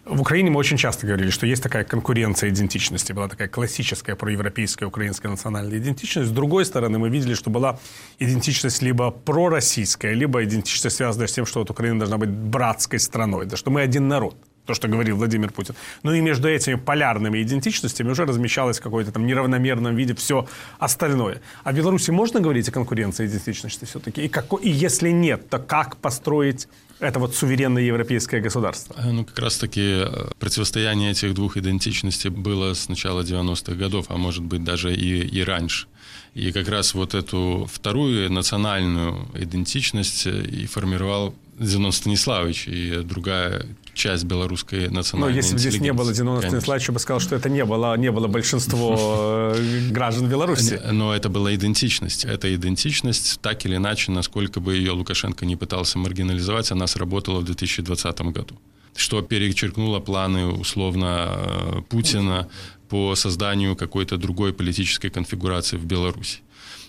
В 0.05 0.21
Украине 0.21 0.51
мы 0.51 0.59
очень 0.59 0.77
часто 0.77 1.07
говорили, 1.07 1.31
что 1.31 1.47
есть 1.47 1.63
такая 1.63 1.85
конкуренция 1.85 2.51
идентичности. 2.51 3.15
Была 3.15 3.29
такая 3.29 3.49
классическая 3.49 4.17
проевропейская 4.17 4.87
украинская 4.87 5.31
национальная 5.31 5.79
идентичность. 5.79 6.29
С 6.29 6.33
другой 6.33 6.67
стороны, 6.67 6.99
мы 6.99 7.09
видели, 7.09 7.33
что 7.33 7.49
была 7.49 7.79
идентичность 8.19 8.83
либо 8.83 9.11
пророссийская, 9.11 10.13
либо 10.13 10.45
идентичность, 10.45 10.97
связанная 10.97 11.27
с 11.27 11.33
тем, 11.33 11.47
что 11.47 11.61
вот 11.61 11.71
Украина 11.71 12.01
должна 12.01 12.19
быть 12.19 12.29
братской 12.29 12.99
страной, 12.99 13.47
да, 13.47 13.57
что 13.57 13.71
мы 13.71 13.81
один 13.81 14.09
народ 14.09 14.37
то, 14.71 14.75
что 14.75 14.89
говорил 14.89 15.17
Владимир 15.17 15.51
Путин. 15.51 15.75
Ну 16.05 16.13
и 16.13 16.21
между 16.21 16.49
этими 16.49 16.77
полярными 16.77 17.43
идентичностями 17.43 18.11
уже 18.11 18.25
размещалось 18.25 18.79
в 18.79 18.83
какой-то 18.83 19.11
там 19.11 19.27
неравномерном 19.27 19.97
виде 19.97 20.15
все 20.15 20.47
остальное. 20.79 21.41
А 21.65 21.73
в 21.73 21.77
Беларуси 21.77 22.13
можно 22.13 22.41
говорить 22.41 22.69
о 22.69 22.73
конкуренции 22.73 23.27
идентичности 23.27 23.85
все-таки? 23.85 24.23
И, 24.23 24.29
как, 24.29 24.47
и 24.63 24.71
если 24.71 25.11
нет, 25.11 25.49
то 25.51 25.59
как 25.59 25.97
построить 25.97 26.69
это 27.01 27.19
вот 27.19 27.35
суверенное 27.35 27.83
европейское 27.83 28.41
государство? 28.41 28.95
Э, 28.97 29.11
ну, 29.11 29.25
как 29.25 29.39
раз-таки 29.41 30.05
э, 30.05 30.31
противостояние 30.39 31.11
этих 31.11 31.35
двух 31.35 31.57
идентичностей 31.57 32.31
было 32.31 32.75
с 32.75 32.89
начала 32.89 33.23
90-х 33.23 33.75
годов, 33.75 34.07
а 34.09 34.17
может 34.19 34.45
быть 34.45 34.63
даже 34.63 34.95
и, 34.95 35.39
и 35.39 35.43
раньше. 35.43 35.89
И 36.35 36.53
как 36.53 36.69
раз 36.69 36.95
вот 36.95 37.15
эту 37.15 37.69
вторую 37.73 38.31
национальную 38.31 39.27
идентичность 39.35 40.27
и 40.27 40.67
формировал 40.67 41.35
Зенон 41.59 41.93
Станиславович 41.93 42.69
и 42.69 43.03
другая 43.03 43.67
часть 43.95 44.25
белорусской 44.25 44.89
национальной 44.89 45.33
Но 45.33 45.37
если 45.37 45.53
бы 45.55 45.59
здесь 45.59 45.81
не 45.81 45.93
было 45.93 46.13
Зенона 46.13 46.41
Станиславовича, 46.41 46.93
бы 46.93 46.99
сказал, 46.99 47.21
что 47.21 47.37
это 47.37 47.49
не 47.49 47.65
было, 47.65 47.97
не 47.97 48.11
было 48.11 48.29
большинство 48.29 49.53
э, 49.55 49.91
граждан 49.91 50.29
Беларуси. 50.29 50.81
Но 50.91 51.15
это 51.15 51.29
была 51.29 51.55
идентичность. 51.55 52.25
Эта 52.25 52.55
идентичность, 52.55 53.41
так 53.41 53.65
или 53.67 53.77
иначе, 53.77 54.13
насколько 54.13 54.61
бы 54.61 54.77
ее 54.77 54.93
Лукашенко 54.93 55.47
не 55.47 55.57
пытался 55.57 55.99
маргинализовать, 55.99 56.71
она 56.73 56.87
сработала 56.87 57.41
в 57.41 57.45
2020 57.45 58.21
году 58.23 58.57
что 58.97 59.23
перечеркнуло 59.23 60.01
планы 60.01 60.47
условно 60.47 61.29
э, 61.31 61.83
Путина 61.89 62.49
по 62.89 63.15
созданию 63.15 63.77
какой-то 63.77 64.17
другой 64.17 64.53
политической 64.53 65.11
конфигурации 65.11 65.77
в 65.77 65.85
Беларуси. 65.85 66.41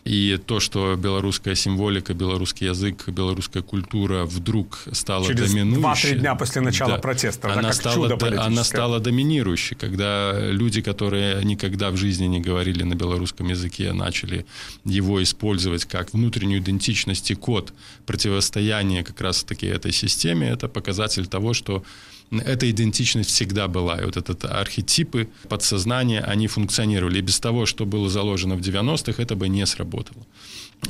И 0.04 0.40
то, 0.46 0.60
что 0.60 0.96
белорусская 0.96 1.54
символика, 1.54 2.16
белорусский 2.16 2.68
язык, 2.68 3.08
белорусская 3.08 3.62
культура 3.62 4.26
вдруг 4.26 4.80
стала 4.92 5.28
Через 5.28 5.52
доминирующей. 5.54 6.14
2-3 6.14 6.20
дня 6.20 6.36
после 6.36 6.62
начала 6.62 6.94
да, 6.94 6.98
протеста, 6.98 7.54
она, 7.54 7.62
как 7.62 7.74
стала, 7.76 8.10
чудо 8.10 8.44
она 8.44 8.64
стала 8.64 9.00
доминирующей, 9.00 9.76
когда 9.76 10.40
люди, 10.40 10.82
которые 10.82 11.44
никогда 11.44 11.92
в 11.92 11.98
жизни 11.98 12.26
не 12.26 12.42
говорили 12.42 12.82
на 12.84 12.96
белорусском 12.96 13.48
языке, 13.48 13.94
начали 13.94 14.46
его 14.86 15.22
использовать 15.22 15.86
как 15.86 16.14
внутреннюю 16.14 16.62
идентичность 16.62 17.30
и 17.30 17.36
код 17.36 17.72
противостояния 18.08 19.04
как 19.04 19.22
раз-таки 19.22 19.68
этой 19.68 19.92
системе, 19.92 20.50
это 20.50 20.68
показатель 20.68 21.28
того, 21.28 21.54
что 21.54 21.84
эта 22.32 22.70
идентичность 22.70 23.30
всегда 23.30 23.68
была. 23.68 24.00
И 24.00 24.06
вот 24.06 24.18
этот 24.18 24.46
архетипы 24.46 25.28
подсознания, 25.50 26.22
они 26.22 26.48
функционировали. 26.48 27.20
И 27.20 27.22
без 27.22 27.40
того, 27.40 27.66
что 27.66 27.86
было 27.86 28.10
заложено 28.10 28.56
в 28.56 28.62
90-х, 28.62 29.22
это 29.22 29.36
бы 29.36 29.50
не 29.50 29.66
сработало. 29.66 30.26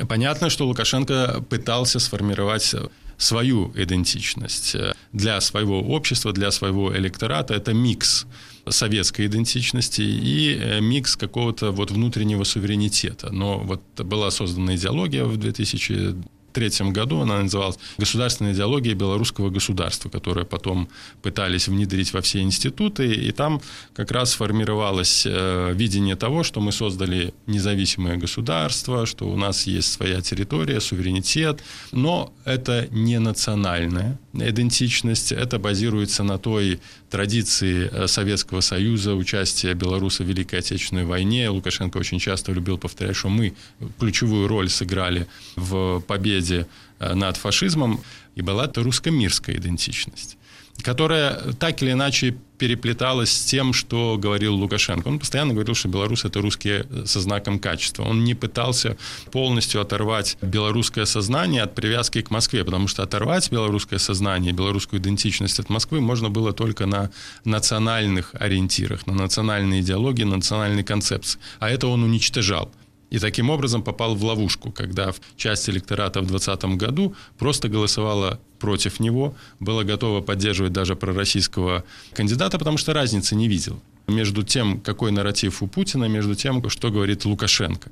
Понятно, 0.08 0.50
что 0.50 0.68
Лукашенко 0.68 1.44
пытался 1.50 2.00
сформировать 2.00 2.76
свою 3.18 3.72
идентичность 3.76 4.76
для 5.14 5.42
своего 5.42 5.82
общества, 5.82 6.32
для 6.32 6.52
своего 6.52 6.96
электората. 6.96 7.54
Это 7.54 7.74
микс 7.74 8.26
советской 8.70 9.26
идентичности 9.26 10.02
и 10.02 10.56
э, 10.56 10.82
микс 10.82 11.16
какого-то 11.16 11.72
вот 11.72 11.92
внутреннего 11.92 12.44
суверенитета. 12.44 13.32
Но 13.32 13.58
вот 13.60 13.82
была 13.98 14.32
создана 14.32 14.76
идеология 14.76 15.26
в 15.26 15.38
2000 15.38 16.16
1993 16.52 16.92
году 16.92 17.22
она 17.22 17.42
называлась 17.42 17.80
«Государственная 17.98 18.54
идеология 18.54 18.94
белорусского 18.94 19.50
государства», 19.50 20.10
которую 20.10 20.46
потом 20.46 20.90
пытались 21.22 21.68
внедрить 21.68 22.14
во 22.14 22.22
все 22.22 22.42
институты, 22.42 23.14
и 23.14 23.32
там 23.32 23.62
как 23.94 24.12
раз 24.12 24.34
формировалось 24.34 25.26
э, 25.26 25.74
видение 25.74 26.16
того, 26.16 26.44
что 26.44 26.62
мы 26.62 26.72
создали 26.72 27.34
независимое 27.48 28.18
государство, 28.18 29.06
что 29.06 29.28
у 29.28 29.38
нас 29.38 29.68
есть 29.68 29.92
своя 29.92 30.22
территория, 30.22 30.80
суверенитет, 30.80 31.64
но 31.92 32.34
это 32.46 32.88
не 32.92 33.20
национальная 33.20 34.20
идентичность, 34.34 35.32
это 35.32 35.60
базируется 35.60 36.24
на 36.24 36.38
той 36.38 36.80
традиции 37.10 37.90
э, 37.92 38.08
Советского 38.08 38.62
Союза, 38.62 39.16
участия 39.16 39.74
белоруса 39.74 40.24
в 40.24 40.28
Великой 40.28 40.60
Отечественной 40.60 41.06
войне. 41.06 41.50
Лукашенко 41.50 41.98
очень 41.98 42.20
часто 42.20 42.52
любил 42.52 42.78
повторять, 42.78 43.16
что 43.16 43.30
мы 43.30 43.54
ключевую 44.00 44.48
роль 44.48 44.70
сыграли 44.70 45.28
в 45.56 46.00
победе 46.08 46.41
э, 46.50 47.14
над 47.14 47.38
фашизмом, 47.38 48.02
и 48.36 48.42
была 48.42 48.66
это 48.66 48.84
русско-мирская 48.84 49.58
идентичность 49.58 50.38
которая 50.82 51.54
так 51.60 51.82
или 51.82 51.92
иначе 51.92 52.36
переплеталась 52.58 53.32
с 53.32 53.46
тем, 53.46 53.74
что 53.74 54.18
говорил 54.20 54.56
Лукашенко. 54.56 55.08
Он 55.08 55.20
постоянно 55.20 55.54
говорил, 55.54 55.74
что 55.74 55.88
белорус 55.88 56.26
это 56.26 56.42
русские 56.42 56.86
со 57.06 57.20
знаком 57.20 57.60
качества. 57.60 58.04
Он 58.04 58.24
не 58.24 58.36
пытался 58.36 58.98
полностью 59.32 59.82
оторвать 59.82 60.38
белорусское 60.42 61.06
сознание 61.06 61.64
от 61.64 61.74
привязки 61.74 62.22
к 62.22 62.30
Москве, 62.30 62.64
потому 62.64 62.88
что 62.88 63.02
оторвать 63.02 63.52
белорусское 63.52 63.98
сознание, 63.98 64.54
белорусскую 64.54 65.02
идентичность 65.02 65.60
от 65.60 65.70
Москвы 65.70 66.02
можно 66.02 66.30
было 66.30 66.54
только 66.54 66.86
на 66.86 67.10
национальных 67.46 68.36
ориентирах, 68.36 69.08
на 69.08 69.14
национальной 69.14 69.82
идеологии, 69.82 70.24
на 70.24 70.36
национальной 70.36 70.84
концепции. 70.84 71.40
А 71.60 71.70
это 71.70 71.88
он 71.88 72.04
уничтожал. 72.04 72.72
И 73.12 73.20
таким 73.20 73.50
образом 73.50 73.84
попал 73.84 74.16
в 74.16 74.24
ловушку, 74.24 74.72
когда 74.72 75.14
часть 75.36 75.70
электората 75.70 76.22
в 76.22 76.28
2020 76.28 76.78
году 76.78 77.14
просто 77.38 77.68
голосовала 77.68 78.40
против 78.58 79.00
него, 79.00 79.36
была 79.60 79.84
готова 79.84 80.22
поддерживать 80.22 80.72
даже 80.72 80.96
пророссийского 80.96 81.84
кандидата, 82.14 82.58
потому 82.58 82.78
что 82.78 82.94
разницы 82.94 83.36
не 83.36 83.48
видел 83.50 83.82
между 84.08 84.44
тем, 84.44 84.80
какой 84.80 85.12
нарратив 85.12 85.62
у 85.62 85.68
Путина, 85.68 86.06
между 86.06 86.36
тем, 86.36 86.68
что 86.70 86.90
говорит 86.90 87.26
Лукашенко. 87.26 87.92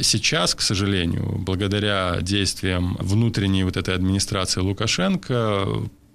Сейчас, 0.00 0.54
к 0.54 0.60
сожалению, 0.60 1.38
благодаря 1.38 2.18
действиям 2.20 2.96
внутренней 3.00 3.64
вот 3.64 3.76
этой 3.76 3.94
администрации 3.94 4.60
Лукашенко, 4.60 5.66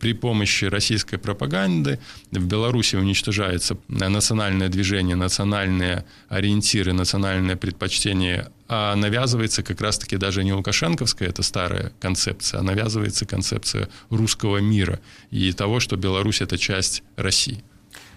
при 0.03 0.11
помощи 0.11 0.65
российской 0.65 1.15
пропаганды 1.15 1.97
в 2.29 2.45
Беларуси 2.45 2.97
уничтожается 2.97 3.77
национальное 3.87 4.67
движение, 4.67 5.15
национальные 5.15 6.03
ориентиры, 6.27 6.91
национальное 6.91 7.55
предпочтение, 7.55 8.49
а 8.67 8.97
навязывается 8.97 9.63
как 9.63 9.79
раз-таки 9.79 10.17
даже 10.17 10.43
не 10.43 10.51
лукашенковская, 10.51 11.29
это 11.29 11.41
старая 11.41 11.93
концепция, 12.01 12.59
а 12.59 12.63
навязывается 12.63 13.25
концепция 13.25 13.87
русского 14.09 14.57
мира 14.57 14.99
и 15.31 15.53
того, 15.53 15.79
что 15.79 15.95
Беларусь– 15.95 16.41
это 16.41 16.57
часть 16.57 17.01
России. 17.15 17.63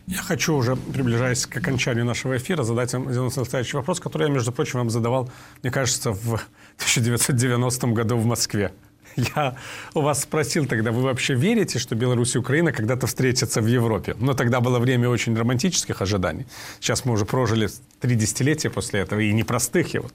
Я 0.08 0.22
хочу 0.22 0.56
уже, 0.56 0.74
приближаясь 0.74 1.46
к 1.46 1.56
окончанию 1.56 2.04
нашего 2.04 2.36
эфира, 2.36 2.64
задать 2.64 2.94
вам 2.94 3.12
настоящий 3.12 3.76
вопрос, 3.76 4.00
который 4.00 4.26
я, 4.26 4.32
между 4.32 4.50
прочим, 4.50 4.80
вам 4.80 4.90
задавал, 4.90 5.30
мне 5.62 5.70
кажется, 5.70 6.10
в 6.10 6.34
1990 6.78 7.86
году 7.88 8.16
в 8.16 8.26
Москве. 8.26 8.72
Я 9.16 9.56
у 9.94 10.00
вас 10.00 10.22
спросил 10.22 10.66
тогда, 10.66 10.92
вы 10.92 11.02
вообще 11.02 11.34
верите, 11.34 11.78
что 11.78 11.94
Беларусь 11.94 12.34
и 12.34 12.38
Украина 12.38 12.72
когда-то 12.72 13.06
встретятся 13.06 13.60
в 13.60 13.66
Европе? 13.66 14.14
Но 14.18 14.34
тогда 14.34 14.60
было 14.60 14.78
время 14.78 15.08
очень 15.08 15.36
романтических 15.36 16.02
ожиданий. 16.02 16.46
Сейчас 16.80 17.04
мы 17.04 17.12
уже 17.12 17.24
прожили 17.24 17.68
три 18.00 18.14
десятилетия 18.14 18.70
после 18.70 19.00
этого, 19.00 19.20
и 19.20 19.32
непростых. 19.32 19.94
И 19.94 19.98
вот 19.98 20.12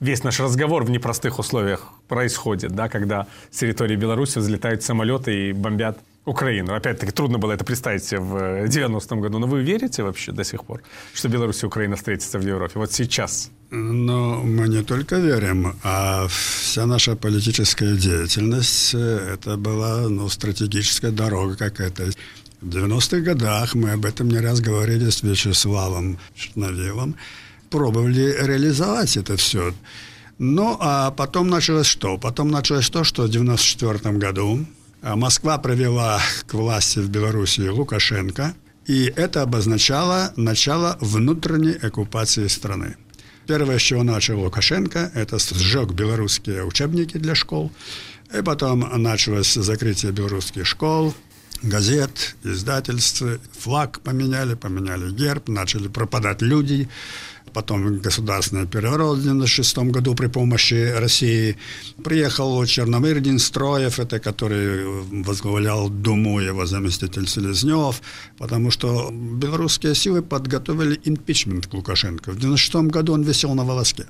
весь 0.00 0.24
наш 0.24 0.40
разговор 0.40 0.84
в 0.84 0.90
непростых 0.90 1.38
условиях 1.38 1.92
происходит, 2.08 2.72
да, 2.72 2.88
когда 2.88 3.26
с 3.50 3.58
территории 3.58 3.96
Беларуси 3.96 4.38
взлетают 4.38 4.82
самолеты 4.82 5.48
и 5.48 5.52
бомбят 5.52 5.98
Украину. 6.28 6.74
Опять-таки, 6.74 7.12
трудно 7.12 7.38
было 7.38 7.52
это 7.52 7.64
представить 7.64 8.10
в 8.10 8.66
90-м 8.66 9.20
году. 9.20 9.38
Но 9.38 9.46
вы 9.46 9.62
верите 9.62 10.02
вообще 10.02 10.32
до 10.32 10.44
сих 10.44 10.64
пор, 10.64 10.82
что 11.14 11.28
Беларусь 11.28 11.62
и 11.62 11.66
Украина 11.66 11.96
встретятся 11.96 12.38
в 12.38 12.46
Европе? 12.46 12.78
Вот 12.78 12.92
сейчас. 12.92 13.50
Но 13.70 14.42
мы 14.42 14.68
не 14.68 14.82
только 14.82 15.16
верим, 15.16 15.74
а 15.82 16.26
вся 16.28 16.86
наша 16.86 17.16
политическая 17.16 17.96
деятельность 17.96 18.94
э, 18.94 19.34
это 19.34 19.56
была 19.56 20.08
ну, 20.08 20.28
стратегическая 20.28 21.10
дорога 21.10 21.56
какая-то. 21.56 22.10
В 22.60 22.68
90-х 22.68 23.20
годах 23.20 23.74
мы 23.74 23.92
об 23.92 24.04
этом 24.04 24.28
не 24.28 24.40
раз 24.40 24.60
говорили 24.60 25.10
с 25.10 25.22
Вячеславом 25.22 26.18
Шнавилом, 26.34 27.14
пробовали 27.70 28.36
реализовать 28.40 29.16
это 29.16 29.36
все. 29.36 29.74
Ну, 30.38 30.76
а 30.80 31.10
потом 31.10 31.48
началось 31.48 31.86
что? 31.86 32.16
Потом 32.18 32.48
началось 32.48 32.90
то, 32.90 33.04
что 33.04 33.24
в 33.24 33.28
94 33.28 34.14
году 34.16 34.66
а 35.00 35.16
Москва 35.16 35.58
провела 35.58 36.20
к 36.46 36.54
власти 36.54 36.98
в 36.98 37.08
Беларуси 37.08 37.68
Лукашенко, 37.68 38.54
и 38.86 39.12
это 39.14 39.42
обозначало 39.42 40.32
начало 40.36 40.98
внутренней 41.00 41.74
оккупации 41.74 42.48
страны. 42.48 42.96
Первое, 43.46 43.78
с 43.78 43.82
чего 43.82 44.02
начал 44.02 44.40
Лукашенко, 44.40 45.12
это 45.14 45.38
сжег 45.38 45.92
белорусские 45.92 46.64
учебники 46.64 47.16
для 47.16 47.34
школ, 47.34 47.70
и 48.36 48.42
потом 48.42 48.80
началось 49.00 49.54
закрытие 49.54 50.10
белорусских 50.12 50.66
школ, 50.66 51.14
газет, 51.62 52.36
издательств, 52.42 53.22
флаг 53.56 54.00
поменяли, 54.00 54.54
поменяли 54.54 55.12
герб, 55.12 55.48
начали 55.48 55.88
пропадать 55.88 56.42
люди, 56.42 56.88
потом 57.52 57.98
государственный 57.98 58.66
переворот 58.66 59.18
в 59.18 59.20
1996 59.20 59.78
году 59.92 60.14
при 60.14 60.28
помощи 60.28 60.92
России. 60.96 61.56
Приехал 62.02 62.64
Черномырдин 62.64 63.38
Строев, 63.38 63.98
это 63.98 64.18
который 64.18 64.84
возглавлял 65.24 65.88
Думу, 65.88 66.40
его 66.40 66.66
заместитель 66.66 67.28
Селезнев, 67.28 68.02
потому 68.38 68.70
что 68.70 69.10
белорусские 69.12 69.94
силы 69.94 70.22
подготовили 70.22 71.00
импичмент 71.04 71.66
к 71.66 71.74
Лукашенко. 71.74 72.30
В 72.30 72.36
1996 72.36 72.92
году 72.92 73.12
он 73.12 73.22
висел 73.22 73.54
на 73.54 73.64
волоске. 73.64 74.06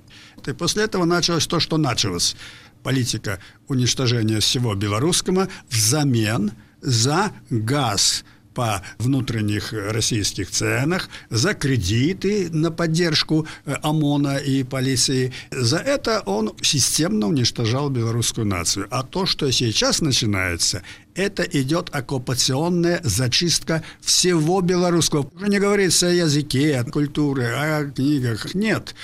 И 0.46 0.52
после 0.52 0.84
этого 0.84 1.04
началось 1.04 1.46
то, 1.46 1.60
что 1.60 1.76
началось. 1.76 2.36
Политика 2.82 3.38
уничтожения 3.68 4.40
всего 4.40 4.74
белорусского 4.74 5.48
взамен 5.70 6.52
за 6.80 7.32
газ– 7.50 8.24
по 8.58 8.82
внутренних 8.98 9.72
российских 9.72 10.50
ценах, 10.50 11.08
за 11.30 11.54
кредиты 11.54 12.50
на 12.50 12.72
поддержку 12.72 13.46
э, 13.64 13.76
ОМОНа 13.84 14.38
и 14.38 14.64
полиции. 14.64 15.32
За 15.52 15.76
это 15.76 16.22
он 16.26 16.52
системно 16.60 17.28
уничтожал 17.28 17.88
белорусскую 17.88 18.48
нацию. 18.48 18.88
А 18.90 19.04
то, 19.04 19.26
что 19.26 19.48
сейчас 19.52 20.00
начинается, 20.00 20.82
это 21.14 21.44
идет 21.44 21.90
оккупационная 21.92 23.00
зачистка 23.04 23.84
всего 24.00 24.60
белорусского. 24.60 25.30
Уже 25.36 25.46
не 25.46 25.60
говорится 25.60 26.08
о 26.08 26.12
языке, 26.12 26.80
о 26.80 26.84
культуре, 26.84 27.54
о 27.54 27.84
книгах. 27.84 28.56
Нет. 28.56 28.96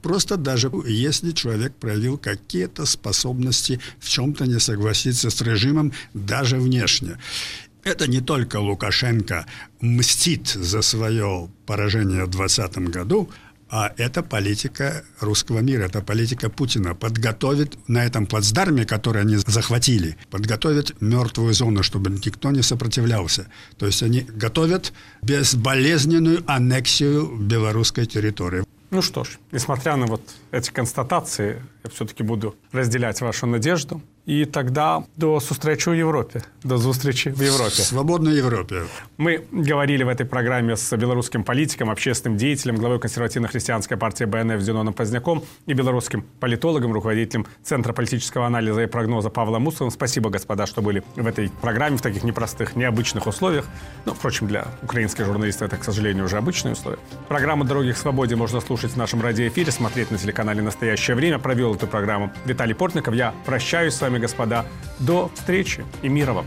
Просто 0.00 0.38
даже 0.38 0.70
если 0.86 1.32
человек 1.32 1.74
проявил 1.74 2.16
какие-то 2.16 2.86
способности 2.86 3.78
в 3.98 4.08
чем-то 4.08 4.46
не 4.46 4.58
согласиться 4.58 5.28
с 5.28 5.38
режимом, 5.42 5.92
даже 6.14 6.56
внешне 6.56 7.18
это 7.84 8.08
не 8.08 8.20
только 8.20 8.56
Лукашенко 8.56 9.46
мстит 9.80 10.48
за 10.48 10.82
свое 10.82 11.48
поражение 11.66 12.24
в 12.24 12.30
2020 12.30 12.78
году, 12.90 13.30
а 13.74 13.90
это 13.96 14.22
политика 14.22 15.02
русского 15.20 15.60
мира, 15.60 15.84
это 15.84 16.02
политика 16.02 16.50
Путина. 16.50 16.94
Подготовит 16.94 17.78
на 17.88 18.04
этом 18.04 18.26
плацдарме, 18.26 18.84
который 18.84 19.22
они 19.22 19.36
захватили, 19.36 20.18
подготовит 20.30 21.00
мертвую 21.00 21.54
зону, 21.54 21.82
чтобы 21.82 22.10
никто 22.10 22.50
не 22.50 22.62
сопротивлялся. 22.62 23.46
То 23.78 23.86
есть 23.86 24.02
они 24.02 24.20
готовят 24.20 24.92
безболезненную 25.22 26.42
аннексию 26.46 27.34
белорусской 27.38 28.04
территории. 28.04 28.62
Ну 28.90 29.00
что 29.00 29.24
ж, 29.24 29.38
несмотря 29.52 29.96
на 29.96 30.04
вот 30.04 30.20
эти 30.50 30.70
констатации, 30.70 31.62
я 31.82 31.90
все-таки 31.90 32.22
буду 32.22 32.54
разделять 32.72 33.22
вашу 33.22 33.46
надежду. 33.46 34.02
И 34.24 34.44
тогда 34.44 35.04
до 35.16 35.40
встречи 35.40 35.88
в 35.88 35.94
Европе. 35.94 36.44
До 36.62 36.78
встречи 36.78 37.28
в 37.28 37.40
Европе. 37.42 37.70
В 37.70 37.86
свободной 37.86 38.36
Европе. 38.36 38.84
Мы 39.16 39.44
говорили 39.50 40.04
в 40.04 40.08
этой 40.08 40.24
программе 40.26 40.76
с 40.76 40.96
белорусским 40.96 41.42
политиком, 41.42 41.90
общественным 41.90 42.38
деятелем, 42.38 42.76
главой 42.76 43.00
консервативно-христианской 43.00 43.96
партии 43.96 44.24
БНФ 44.24 44.60
Зеноном 44.60 44.94
Поздняком 44.94 45.42
и 45.66 45.72
белорусским 45.72 46.24
политологом, 46.38 46.92
руководителем 46.92 47.46
Центра 47.64 47.92
политического 47.92 48.46
анализа 48.46 48.82
и 48.82 48.86
прогноза 48.86 49.28
Павлом 49.28 49.62
Мусовым. 49.62 49.90
Спасибо, 49.90 50.30
господа, 50.30 50.66
что 50.66 50.82
были 50.82 51.02
в 51.16 51.26
этой 51.26 51.50
программе 51.60 51.96
в 51.96 52.02
таких 52.02 52.22
непростых, 52.22 52.76
необычных 52.76 53.26
условиях. 53.26 53.66
Ну, 54.04 54.14
впрочем, 54.14 54.46
для 54.46 54.68
украинских 54.82 55.24
журналистов 55.24 55.66
это, 55.66 55.78
к 55.78 55.84
сожалению, 55.84 56.26
уже 56.26 56.36
обычные 56.36 56.74
условия. 56.74 56.98
Программу 57.26 57.64
«Дороги 57.64 57.90
к 57.90 57.96
свободе» 57.96 58.36
можно 58.36 58.60
слушать 58.60 58.92
в 58.92 58.96
нашем 58.96 59.20
радиоэфире, 59.20 59.72
смотреть 59.72 60.12
на 60.12 60.18
телеканале 60.18 60.62
«Настоящее 60.62 61.16
время». 61.16 61.40
Провел 61.40 61.74
эту 61.74 61.88
программу 61.88 62.30
Виталий 62.44 62.76
Портников. 62.76 63.14
Я 63.14 63.34
прощаюсь 63.44 63.94
с 63.94 64.11
вами, 64.12 64.20
господа. 64.20 64.64
До 64.98 65.30
встречи 65.34 65.84
и 66.02 66.08
мира 66.08 66.32
вам. 66.32 66.46